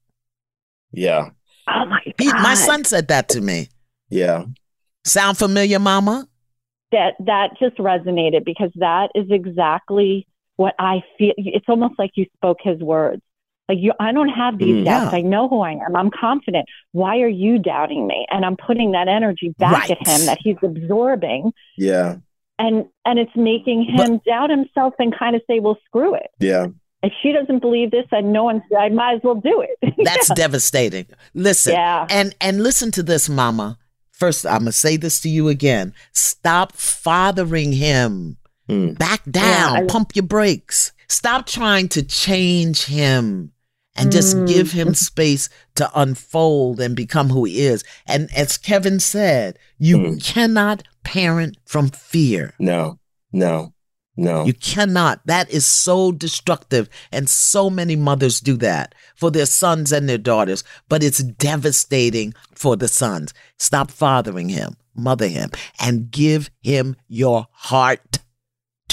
[0.91, 1.29] Yeah.
[1.67, 2.43] Oh my He, God.
[2.43, 3.69] my son said that to me.
[4.09, 4.45] Yeah.
[5.05, 6.27] Sound familiar, mama?
[6.91, 11.33] that that just resonated because that is exactly what I feel.
[11.37, 13.19] It's almost like you spoke his words.
[13.67, 14.85] Like you, I don't have these Mm.
[14.85, 15.11] doubts.
[15.11, 15.17] Yeah.
[15.17, 15.95] I know who I am.
[15.95, 16.65] I'm confident.
[16.91, 18.27] Why are you doubting me?
[18.29, 21.51] And I'm putting that energy back at him that he's absorbing.
[21.77, 22.17] Yeah.
[22.59, 26.67] And and it's making him doubt himself and kind of say, "Well, screw it." Yeah.
[27.01, 29.93] If she doesn't believe this, and no one, I might as well do it.
[30.03, 31.05] That's devastating.
[31.33, 32.07] Listen, Yeah.
[32.09, 33.77] and and listen to this, Mama.
[34.11, 35.93] First, I'm gonna say this to you again.
[36.13, 38.37] Stop fathering him.
[38.69, 38.97] Mm.
[38.97, 39.73] Back down.
[39.75, 40.93] Yeah, I- pump your brakes.
[41.09, 43.51] Stop trying to change him.
[43.95, 44.47] And just Mm.
[44.47, 47.83] give him space to unfold and become who he is.
[48.07, 50.23] And as Kevin said, you Mm.
[50.23, 52.53] cannot parent from fear.
[52.59, 52.99] No.
[53.31, 53.73] No.
[54.15, 54.45] No.
[54.45, 55.21] You cannot.
[55.25, 56.87] That is so destructive.
[57.11, 62.33] And so many mothers do that for their sons and their daughters, but it's devastating
[62.53, 63.33] for the sons.
[63.57, 68.19] Stop fathering him, mother him, and give him your heart.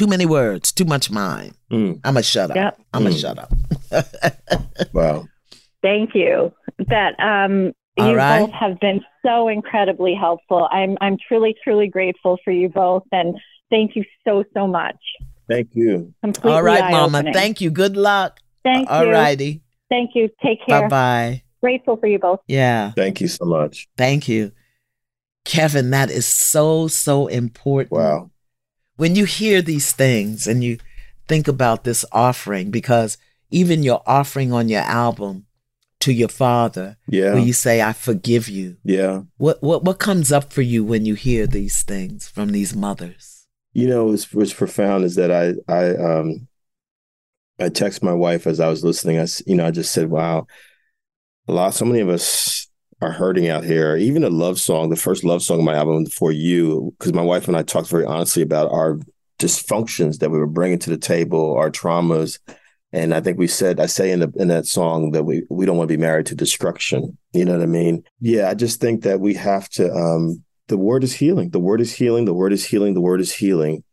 [0.01, 1.53] Too many words, too much mind.
[1.71, 2.01] Mm.
[2.05, 2.57] I'm a shut up.
[2.57, 2.81] Yep.
[2.95, 3.21] I'm going to Mm.
[3.21, 4.89] shut up.
[4.95, 5.27] Wow.
[5.83, 6.55] Thank you.
[6.89, 8.41] That um, you right.
[8.41, 10.67] both have been so incredibly helpful.
[10.73, 13.39] I'm I'm truly truly grateful for you both, and
[13.69, 14.97] thank you so so much.
[15.51, 16.15] Thank you.
[16.25, 17.19] Completely All right, Mama.
[17.19, 17.35] eye-opening.
[17.35, 17.71] Thank you.
[17.71, 18.41] Good luck.
[18.65, 19.13] Thank All you.
[19.13, 19.61] righty.
[19.91, 20.31] Thank you.
[20.43, 20.77] Take care.
[20.77, 20.89] Bye care.
[20.89, 21.43] bye.
[21.61, 22.41] Grateful for you both.
[22.49, 22.93] Yeah.
[22.97, 23.87] Thank you so much.
[23.99, 24.53] Thank you.
[25.45, 27.93] Kevin, that is so, so important.
[27.93, 28.31] Wow.
[29.01, 30.77] When you hear these things and you
[31.27, 33.17] think about this offering, because
[33.51, 35.47] even your offering on your album
[36.01, 37.33] to your father, Yeah.
[37.33, 39.23] where you say, I forgive you, yeah.
[39.39, 43.47] what, what, what comes up for you when you hear these things from these mothers?
[43.73, 46.47] You know, what's, what's profound is that I, I, um,
[47.59, 49.19] I text my wife as I was listening.
[49.19, 50.47] I, you know, I just said, wow,
[51.49, 52.69] a lot, so many of us
[53.01, 53.97] are hurting out here.
[53.97, 57.23] Even a love song, the first love song on my album, For You, because my
[57.23, 58.99] wife and I talked very honestly about our
[59.39, 62.39] dysfunctions that we were bringing to the table, our traumas.
[62.93, 65.65] And I think we said, I say in the in that song that we we
[65.65, 67.17] don't want to be married to destruction.
[67.33, 68.03] You know what I mean?
[68.21, 69.93] Yeah, I just think that we have to.
[69.93, 71.51] um The word is healing.
[71.51, 72.25] The word is healing.
[72.25, 72.95] The word is healing.
[72.95, 73.85] The word is healing.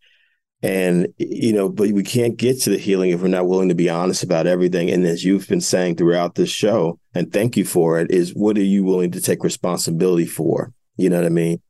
[0.63, 3.75] And you know, but we can't get to the healing if we're not willing to
[3.75, 4.89] be honest about everything.
[4.89, 8.57] And as you've been saying throughout this show, and thank you for it, is what
[8.57, 10.73] are you willing to take responsibility for?
[10.95, 11.61] You know what I mean?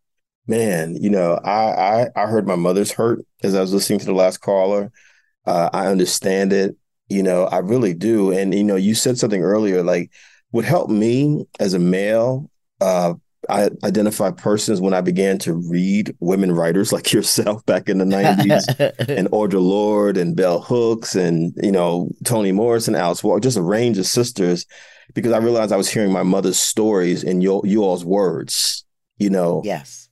[0.48, 4.06] Man, you know, I I, I heard my mother's hurt as I was listening to
[4.06, 4.92] the last caller.
[5.46, 6.76] Uh, I understand it.
[7.10, 8.32] You know, I really do.
[8.32, 10.12] And you know, you said something earlier, like
[10.52, 12.50] what helped me as a male.
[12.80, 13.16] Uh,
[13.50, 18.06] I identify persons when I began to read women writers like yourself back in the
[18.06, 18.68] 90s
[19.18, 23.62] and Audre Lorde and Bell Hooks and you know Toni Morrison, Alice Walker, just a
[23.62, 24.66] range of sisters,
[25.14, 28.86] because I realized I was hearing my mother's stories in you, you all's words,
[29.18, 30.07] you know, yes.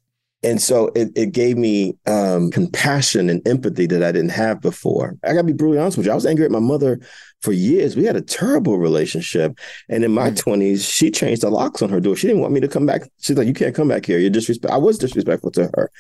[0.46, 5.18] And so it, it gave me um, compassion and empathy that I didn't have before.
[5.24, 6.12] I gotta be brutally honest with you.
[6.12, 7.00] I was angry at my mother
[7.42, 7.96] for years.
[7.96, 9.58] We had a terrible relationship,
[9.90, 10.38] and in my Mm.
[10.38, 12.16] twenties, she changed the locks on her door.
[12.16, 13.02] She didn't want me to come back.
[13.20, 14.20] She's like, "You can't come back here.
[14.20, 15.92] You're disrespect." I was disrespectful to her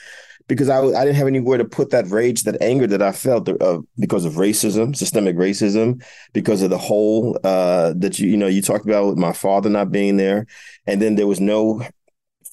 [0.47, 3.49] because I, I didn't have anywhere to put that rage, that anger that I felt
[3.49, 8.47] uh, because of racism, systemic racism, because of the whole uh, that you you know
[8.47, 10.45] you talked about with my father not being there,
[10.85, 11.81] and then there was no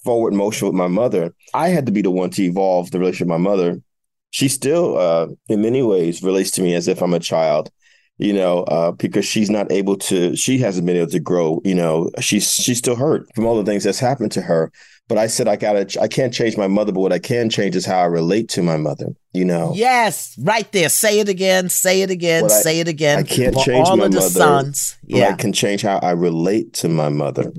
[0.04, 1.34] forward motion with my mother.
[1.54, 3.80] I had to be the one to evolve the relationship with my mother.
[4.30, 7.70] She still, uh, in many ways, relates to me as if I'm a child.
[8.18, 10.36] You know, uh, because she's not able to.
[10.36, 11.60] She hasn't been able to grow.
[11.64, 14.70] You know, she's she's still hurt from all the things that's happened to her.
[15.08, 16.00] But I said I gotta.
[16.00, 18.62] I can't change my mother, but what I can change is how I relate to
[18.62, 19.06] my mother.
[19.32, 20.88] You know, Yes, right there.
[20.90, 21.68] Say it again.
[21.68, 22.44] Say it again.
[22.44, 23.18] I- say it again.
[23.18, 24.96] I can't For change all my of the mother, sons.
[25.02, 25.28] but Yeah.
[25.30, 27.52] I can change how I relate to my mother.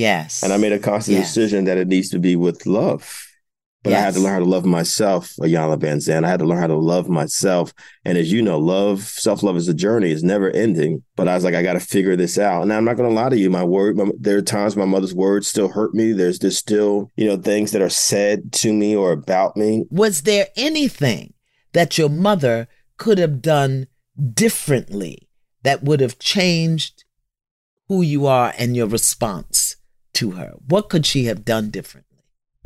[0.00, 0.42] Yes.
[0.42, 1.34] And I made a conscious Yes.
[1.34, 3.26] decision that it needs to be with love.
[3.82, 6.24] But I had to learn how to love myself, Iyanla Vanzant.
[6.24, 7.72] I had to learn how to love myself.
[8.04, 11.02] And as you know, love, self love is a journey, it's never ending.
[11.16, 12.62] But I was like, I got to figure this out.
[12.62, 14.84] And I'm not going to lie to you, my word, my, there are times my
[14.84, 16.12] mother's words still hurt me.
[16.12, 19.84] There's there's still, you know, things that are said to me or about me.
[19.90, 21.32] Was there anything
[21.72, 23.86] that your mother could have done
[24.34, 25.28] differently
[25.62, 27.04] that would have changed
[27.88, 29.76] who you are and your response
[30.14, 30.52] to her?
[30.66, 32.18] What could she have done differently?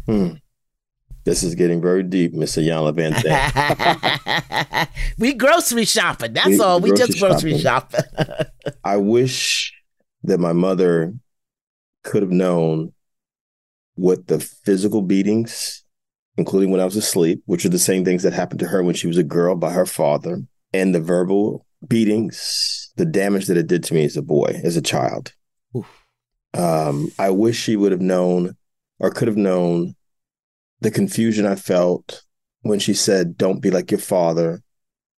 [0.07, 0.35] Hmm.
[1.25, 4.89] This is getting very deep, Miss Ayala Van Zandt.
[5.19, 6.35] we grocery shopping.
[6.35, 6.81] That's We all.
[6.81, 8.03] We grocery just grocery shopping.
[8.85, 9.73] I wish
[10.25, 11.15] that my mother
[12.03, 12.93] could have known
[13.95, 15.83] what the physical beatings,
[16.37, 18.95] including when I was asleep, which are the same things that happened to her when
[18.95, 20.43] she was a girl by her father,
[20.75, 24.77] and the verbal beatings, the damage that it did to me as a boy, as
[24.77, 25.33] a child.
[26.55, 28.57] Um, I wish she would have known
[28.99, 29.95] or could have known
[30.81, 32.23] the confusion I felt
[32.63, 34.63] when she said, Don't be like your father,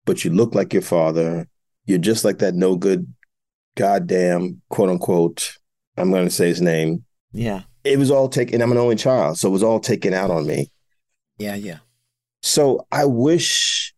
[0.05, 1.47] but you look like your father.
[1.85, 3.13] You're just like that no good,
[3.75, 5.57] goddamn, quote unquote,
[5.97, 7.03] I'm going to say his name.
[7.31, 7.63] yeah.
[7.83, 10.47] It was all taken, I'm an only child, so it was all taken out on
[10.47, 10.71] me.
[11.37, 11.53] Yeah.
[11.53, 11.77] Yeah.
[12.41, 13.93] So I wish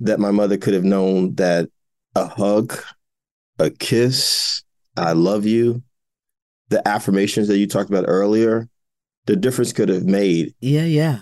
[0.00, 1.68] that my mother could have known that
[2.14, 2.74] a hug,
[3.58, 4.62] a kiss,
[4.96, 5.82] I love you,
[6.72, 8.68] the affirmations that you talked about earlier,
[9.26, 10.54] the difference could have made.
[10.60, 11.18] Yeah, yeah.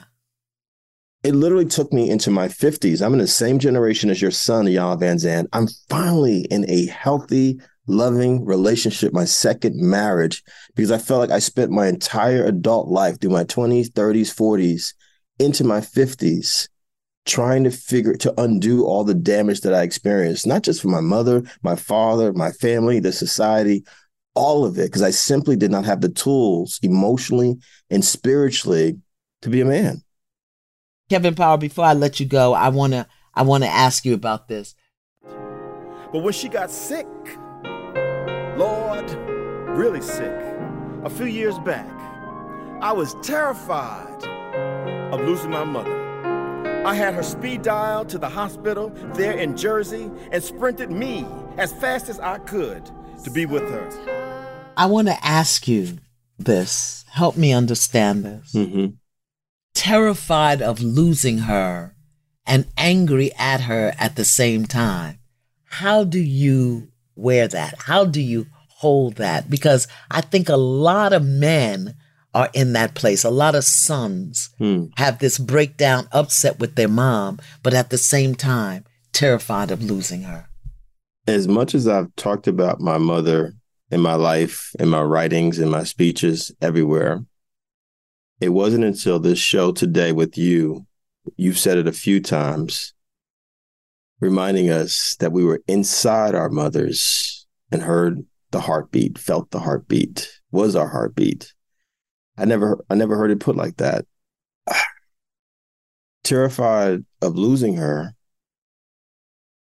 [1.22, 3.04] It literally took me into my 50s.
[3.04, 5.48] I'm in the same generation as your son, Iyanla Vanzant.
[5.52, 10.42] I'm finally in a healthy, loving relationship, my second marriage,
[10.74, 14.94] because I felt like I spent my entire adult life through my 20s, 30s, 40s
[15.38, 16.68] into my 50s
[17.26, 21.00] trying to figure to undo all the damage that I experienced, not just from my
[21.00, 23.84] mother, my father, my family, the society,
[24.34, 27.58] all of it, because I simply did not have the tools emotionally
[27.90, 28.98] and spiritually
[29.42, 30.02] to be a man.
[31.08, 34.74] Kevin Powell, before I let you go, I wanna I wanna ask you about this.
[36.12, 37.06] But when she got sick,
[38.56, 39.10] Lord,
[39.76, 40.40] really sick,
[41.04, 41.88] a few years back,
[42.82, 44.24] I was terrified
[45.12, 45.96] of losing my mother.
[46.84, 51.26] I had her speed dial to the hospital there in Jersey and sprinted me
[51.58, 52.90] as fast as I could
[53.24, 54.19] to be with her.
[54.80, 55.98] I want to ask you
[56.38, 57.04] this.
[57.10, 58.54] Help me understand this.
[58.54, 58.94] Mm-hmm.
[59.74, 61.94] Terrified of losing her
[62.46, 65.18] and angry at her at the same time.
[65.64, 67.74] How do you wear that?
[67.80, 68.46] How do you
[68.78, 69.50] hold that?
[69.50, 71.94] Because I think a lot of men
[72.32, 73.22] are in that place.
[73.22, 74.84] A lot of sons Hmm.
[74.96, 80.22] have this breakdown, upset with their mom, but at the same time, terrified of losing
[80.22, 80.48] her.
[81.26, 83.56] As much as I've talked about my mother
[83.90, 87.24] in my life, in my writings, in my speeches, everywhere,
[88.40, 90.86] it wasn't until this show today with you,
[91.36, 92.94] you've said it a few times,
[94.20, 100.40] reminding us that we were inside our mothers and heard the heartbeat, felt the heartbeat,
[100.50, 101.52] was our heartbeat.
[102.36, 104.06] I never I never heard it put like that.
[106.24, 108.14] Terrified of losing her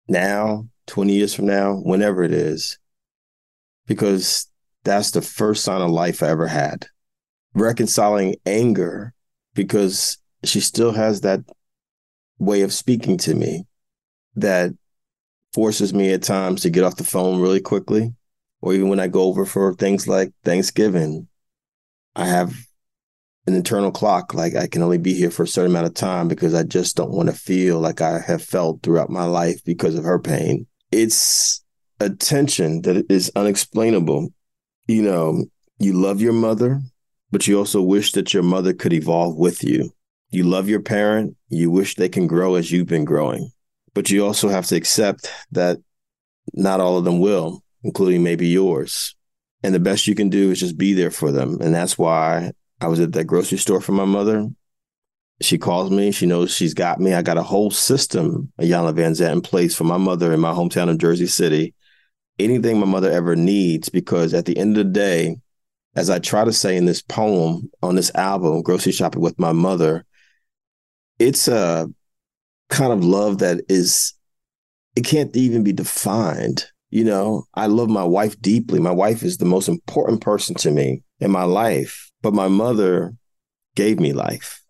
[0.08, 2.79] now, 20 years from now, whenever it is,
[3.90, 4.48] because
[4.84, 6.86] that's the first sign of life I ever had.
[7.56, 9.14] Reconciling anger
[9.56, 11.42] because she still has that
[12.38, 13.66] way of speaking to me
[14.36, 14.72] that
[15.54, 18.14] forces me at times to get off the phone really quickly.
[18.62, 21.28] Or even when I go over for things like Thanksgiving,
[22.16, 22.56] I have
[23.48, 24.36] an internal clock.
[24.36, 26.96] Like I can only be here for a certain amount of time because I just
[26.96, 30.68] don't want to feel like I have felt throughout my life because of her pain.
[30.92, 31.64] It's
[32.00, 34.30] a tension that is unexplainable.
[34.88, 35.46] You know,
[35.80, 36.82] you love your mother,
[37.32, 39.92] but you also wish that your mother could evolve with you.
[40.32, 43.52] You love your parent, you wish they can grow as you've been growing.
[43.94, 45.78] But you also have to accept that
[46.54, 49.16] not all of them will, including maybe yours.
[49.64, 51.60] And the best you can do is just be there for them.
[51.62, 54.48] And that's why I was at that grocery store for my mother.
[55.42, 56.12] She calls me.
[56.12, 57.14] She knows she's got me.
[57.14, 60.40] I got a whole system, at Iyanla Van Vanzant, in place for my mother in
[60.40, 61.74] my hometown of Jersey City.
[62.40, 65.36] Anything my mother ever needs, because at the end of the day,
[65.96, 69.52] as I try to say in this poem on this album, Grocery Shopping with My
[69.52, 70.06] Mother,
[71.18, 71.90] it's a
[72.70, 74.14] kind of love that is,
[74.96, 76.66] it can't even be defined.
[76.92, 78.80] You know, I love my wife deeply.
[78.80, 83.14] My wife is the most important person to me in my life, but my mother
[83.76, 84.64] gave me life.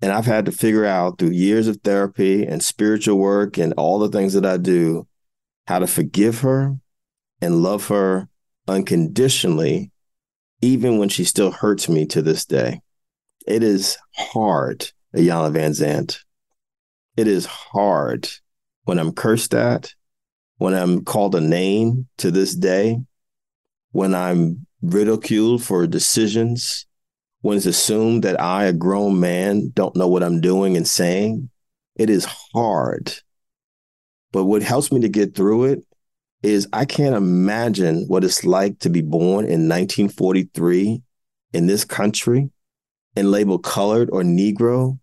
[0.00, 3.98] And I've had to figure out through years of therapy and spiritual work and all
[3.98, 5.08] the things that I do
[5.66, 6.76] how to forgive her
[7.40, 8.28] and love her
[8.66, 9.90] unconditionally,
[10.60, 12.80] even when she still hurts me to this day.
[13.46, 16.18] It is hard, Iyanla Van Vanzant.
[17.16, 18.28] It is hard
[18.84, 19.94] when I'm cursed at,
[20.58, 22.98] when I'm called a name to this day,
[23.92, 26.86] when I'm ridiculed for decisions,
[27.40, 31.50] when it's assumed that I, a grown man, don't know what I'm doing and saying.
[31.96, 33.12] It is hard.
[34.32, 35.84] But what helps me to get through it
[36.42, 41.02] is I can't imagine what it's like to be born in 1943
[41.52, 42.50] in this country
[43.16, 44.98] and labeled colored or Negro,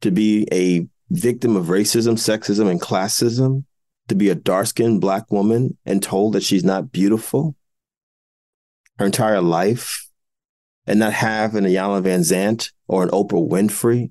[0.00, 3.64] to be a victim of racism, sexism, and classism,
[4.08, 7.54] to be a dark skinned Black woman and told that she's not beautiful
[9.00, 10.08] her entire life,
[10.86, 14.10] and not have an Iyanla Van Vanzant or an Oprah Winfrey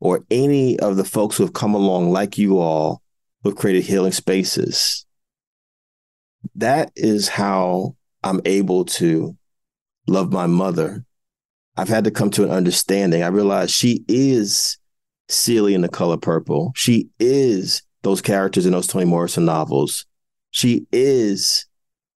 [0.00, 3.02] or any of the folks who have come along like you all
[3.42, 5.04] who have created healing spaces.
[6.54, 9.36] That is how I'm able to
[10.06, 11.04] love my mother.
[11.76, 13.22] I've had to come to an understanding.
[13.22, 14.78] I realize she is
[15.28, 16.72] Celie in the color purple.
[16.74, 20.06] She is those characters in those Toni Morrison novels.
[20.50, 21.66] She is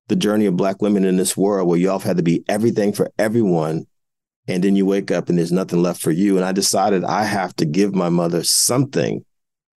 [0.09, 2.93] the journey of Black women in this world where y'all have had to be everything
[2.93, 3.87] for everyone
[4.47, 6.37] and then you wake up and there's nothing left for you.
[6.37, 9.25] And I decided I have to give my mother something.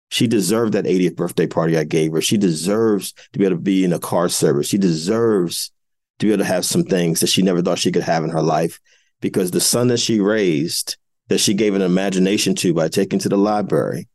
[0.09, 2.21] She deserved that 80th birthday party I gave her.
[2.21, 4.67] She deserves to be able to be in a car service.
[4.67, 5.71] She deserves
[6.19, 8.29] to be able to have some things that she never thought she could have in
[8.29, 8.79] her life
[9.21, 10.97] because the son that she raised,
[11.27, 14.07] that she gave an imagination to by taking to the library,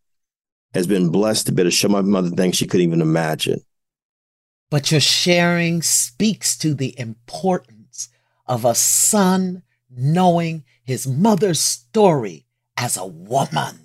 [0.74, 3.60] has been blessed to be able to show my mother things she couldn't even imagine.
[4.70, 8.08] But your sharing speaks to the importance
[8.46, 12.46] of a son knowing his mother's story
[12.78, 13.81] as a woman.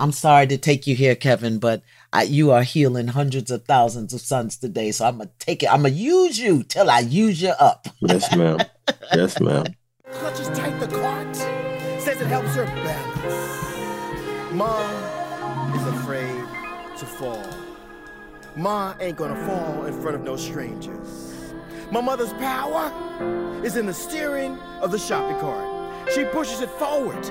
[0.00, 1.82] I'm sorry to take you here, Kevin, but
[2.12, 4.92] I, you are healing hundreds of thousands of sons today.
[4.92, 5.72] So I'm gonna take it.
[5.72, 7.88] I'm gonna use you till I use you up.
[8.00, 8.58] Yes, ma'am.
[9.12, 9.66] yes, ma'am.
[10.12, 11.34] Clutches tight the cart,
[12.00, 14.52] says it helps her balance.
[14.52, 16.44] Mom is afraid
[16.98, 17.44] to fall.
[18.56, 21.52] Ma ain't gonna fall in front of no strangers.
[21.90, 22.92] My mother's power
[23.64, 26.12] is in the steering of the shopping cart.
[26.14, 27.24] She pushes it forward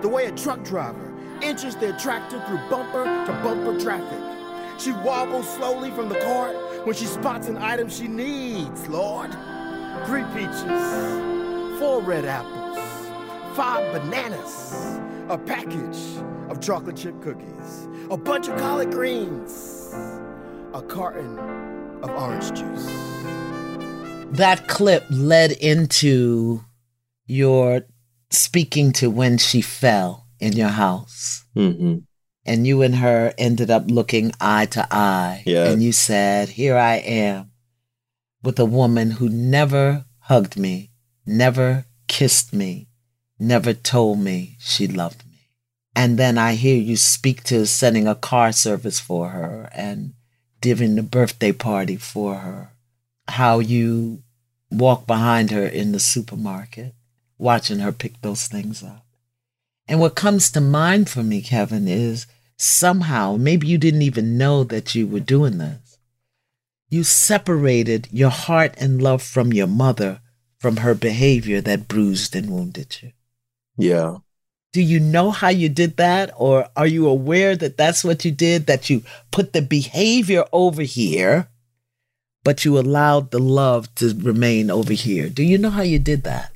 [0.00, 4.80] the way a truck driver inches their tractor through bumper to bumper traffic.
[4.80, 6.56] She wobbles slowly from the cart
[6.86, 9.32] when she spots an item she needs, Lord.
[10.06, 12.78] Three peaches, four red apples,
[13.56, 15.98] five bananas, a package
[16.50, 19.94] of chocolate chip cookies, a bunch of collard greens,
[20.74, 21.38] a carton
[22.02, 23.16] of orange juice
[24.36, 26.62] that clip led into
[27.26, 27.82] your
[28.30, 31.44] speaking to when she fell in your house.
[31.56, 31.98] Mm-hmm.
[32.44, 35.42] And you and her ended up looking eye to eye.
[35.46, 35.70] Yeah.
[35.70, 37.50] And you said, Here I am
[38.42, 40.90] with a woman who never hugged me,
[41.26, 42.88] never kissed me,
[43.38, 45.50] never told me she loved me.
[45.96, 50.12] And then I hear you speak to sending a car service for her and
[50.60, 52.72] giving the birthday party for her
[53.28, 54.22] how you
[54.70, 56.94] walk behind her in the supermarket,
[57.38, 59.05] watching her pick those things up.
[59.88, 62.26] And what comes to mind for me, Kevin, is
[62.56, 65.98] somehow, maybe you didn't even know that you were doing this.
[66.88, 70.20] You separated your heart and love from your mother
[70.58, 73.12] from her behavior that bruised and wounded you.
[73.76, 74.18] Yeah.
[74.72, 76.32] Do you know how you did that?
[76.36, 78.66] Or are you aware that that's what you did?
[78.66, 81.48] That you put the behavior over here
[82.46, 85.28] but you allowed the love to remain over here.
[85.28, 86.52] Do you know how you did that?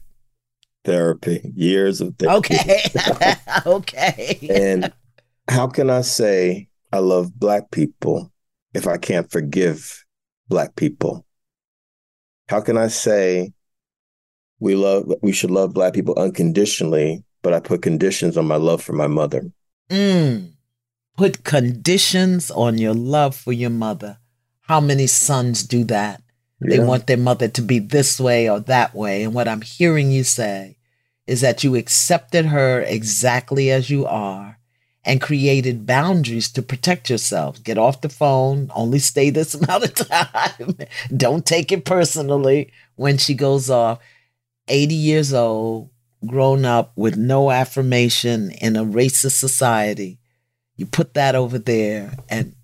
[0.84, 2.54] Therapy, years of therapy.
[2.54, 2.84] Okay.
[3.66, 4.48] okay.
[4.50, 4.92] and
[5.48, 8.32] how can I say I love Black people
[8.72, 10.04] if I can't forgive
[10.48, 11.26] Black people?
[12.48, 13.52] How can I say
[14.58, 18.82] we love we should love Black people unconditionally, but I put conditions on my love
[18.82, 19.52] for my mother?
[19.90, 20.52] Mm.
[21.16, 24.18] Put conditions on your love for your mother.
[24.62, 26.22] How many sons do that?
[26.60, 26.76] Yeah.
[26.76, 29.22] They want their mother to be this way or that way.
[29.22, 30.76] And what I'm hearing you say
[31.26, 34.58] is that you accepted her exactly as you are
[35.04, 37.62] and created boundaries to protect yourself.
[37.62, 40.76] Get off the phone, only stay this amount of time.
[41.16, 44.00] Don't take it personally when she goes off.
[44.68, 45.90] 80 years old,
[46.26, 50.18] grown up with no affirmation in a racist society.
[50.76, 52.54] You put that over there and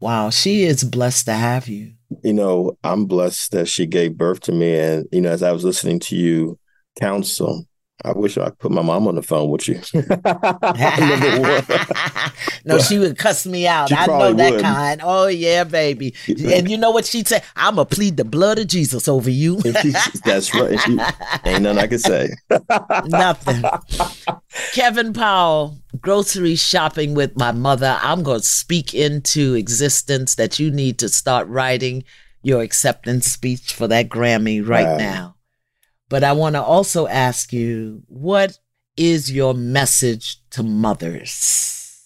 [0.00, 1.92] Wow, she is blessed to have you.
[2.22, 4.76] You know, I'm blessed that she gave birth to me.
[4.78, 6.58] And, you know, as I was listening to you
[6.98, 7.66] counsel,
[8.04, 9.80] I wish I could put my mom on the phone with you.
[12.64, 13.92] no, she would cuss me out.
[13.92, 14.60] I know that would.
[14.60, 15.00] kind.
[15.02, 16.14] Oh yeah, baby.
[16.50, 17.42] And you know what she'd say?
[17.54, 19.56] I'ma plead the blood of Jesus over you.
[20.24, 20.78] That's right.
[20.80, 20.98] She,
[21.44, 22.30] ain't nothing I can say.
[23.06, 23.62] nothing.
[24.72, 27.98] Kevin Powell, grocery shopping with my mother.
[28.02, 32.04] I'm gonna speak into existence that you need to start writing
[32.42, 34.96] your acceptance speech for that Grammy right wow.
[34.96, 35.36] now.
[36.10, 38.58] But I want to also ask you, what
[38.96, 42.04] is your message to mothers?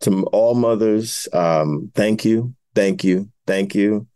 [0.00, 4.08] To all mothers, um, thank you, thank you, thank you.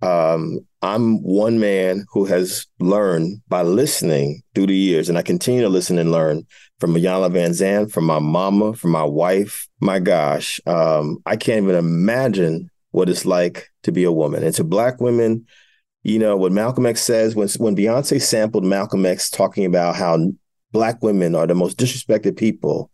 [0.00, 5.60] Um, I'm one man who has learned by listening through the years, and I continue
[5.60, 6.46] to listen and learn
[6.80, 9.68] from Iyanla Vanzant, from my mama, from my wife.
[9.80, 14.42] My gosh, um, I can't even imagine what it's like to be a woman.
[14.42, 15.46] And to Black women
[16.02, 20.18] you know what Malcolm X says when when Beyonce sampled Malcolm X talking about how
[20.72, 22.90] black women are the most disrespected people,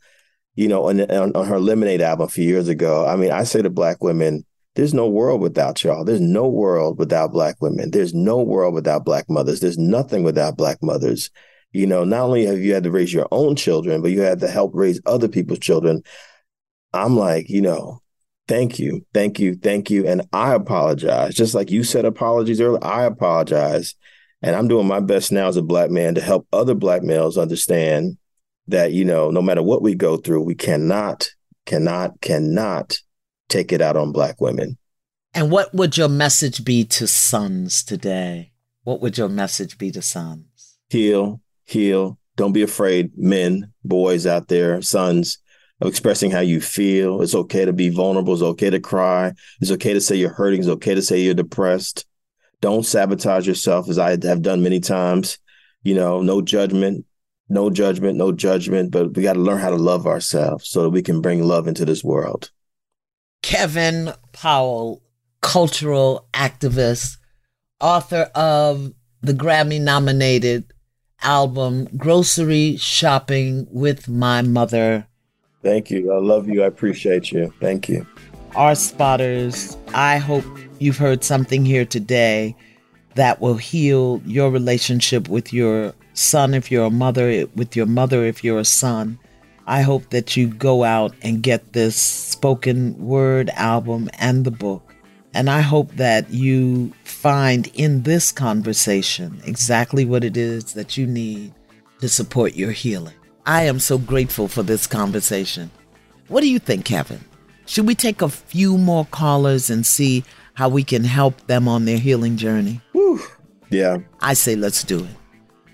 [0.57, 3.07] you know, on, on, on her Lemonade album a few years ago.
[3.07, 4.45] I mean, I say to black women,
[4.75, 6.05] there's no world without y'all.
[6.05, 7.91] There's no world without black women.
[7.91, 9.61] There's no world without black mothers.
[9.61, 11.31] There's nothing without black mothers.
[11.73, 14.41] You know, not only have you had to raise your own children, but you had
[14.41, 16.03] to help raise other people's children.
[16.93, 18.03] I'm like, you know,
[18.49, 19.07] Thank you.
[19.15, 19.55] Thank you.
[19.55, 20.07] Thank you.
[20.07, 21.35] And I apologize.
[21.35, 23.95] Just like you said apologies earlier, I apologize
[24.43, 27.37] And I'm doing my best now as a black man to help other black males
[27.37, 28.19] understand
[28.69, 31.31] that, you know, no matter what we go through, we cannot,
[31.67, 32.99] cannot, cannot
[33.49, 34.79] take it out on black women.
[35.35, 38.53] And what would your message be to sons today?
[38.85, 40.79] What would your message be to sons?
[40.89, 42.19] Heal, heal.
[42.37, 45.39] Don't be afraid, men, boys out there, sons,
[45.81, 47.23] of expressing how you feel.
[47.23, 48.35] It's okay to be vulnerable.
[48.35, 49.33] It's okay to cry.
[49.61, 50.61] It's okay to say you're hurting.
[50.61, 52.07] It's okay to say you're depressed.
[52.61, 55.39] Don't sabotage yourself, as I have done many times.
[55.83, 57.07] You know, no judgment,
[57.49, 58.91] no judgment, no judgment.
[58.91, 61.69] But we got to learn how to love ourselves so that we can bring love
[61.69, 62.51] into this world.
[63.43, 65.03] Kevin Powell,
[65.41, 67.19] cultural activist,
[67.81, 70.73] author of the Grammy nominated
[71.23, 75.07] album Grocery Shopping with My Mother.
[75.63, 76.13] Thank you.
[76.13, 76.63] I love you.
[76.63, 77.53] I appreciate you.
[77.61, 78.07] Thank you.
[78.55, 80.45] R Spotters, I hope
[80.79, 82.57] you've heard something here today
[83.15, 88.25] that will heal your relationship with your son if you're a mother, with your mother
[88.25, 89.19] if you're a son.
[89.67, 94.95] I hope that you go out and get this spoken word album and the book.
[95.35, 101.07] And I hope that you find in this conversation exactly what it is that you
[101.07, 101.53] need
[102.01, 103.15] to support your healing.
[103.49, 105.71] I am so grateful for this conversation.
[106.29, 107.25] What do you think, Kevin?
[107.65, 110.23] Should we take a few more callers and see
[110.53, 112.83] how we can help them on their healing journey?
[112.93, 113.23] Whew.
[113.71, 114.01] Yeah.
[114.21, 115.17] I say let's do it.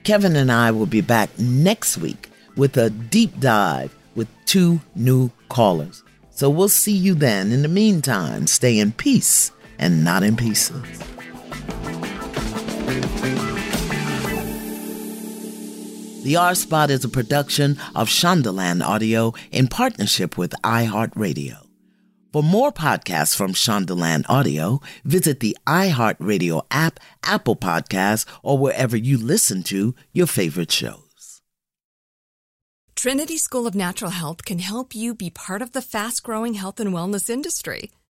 [0.04, 5.32] Kevin and I will be back next week with a deep dive with two new
[5.48, 6.04] callers.
[6.30, 7.50] So we'll see you then.
[7.50, 9.50] In the meantime, stay in peace
[9.80, 10.80] and not in pieces.
[16.24, 21.66] The R Spot is a production of Shondaland Audio in partnership with iHeartRadio.
[22.32, 29.18] For more podcasts from Shondaland Audio, visit the iHeartRadio app, Apple Podcasts, or wherever you
[29.18, 31.42] listen to your favorite shows.
[32.96, 36.80] Trinity School of Natural Health can help you be part of the fast growing health
[36.80, 37.90] and wellness industry.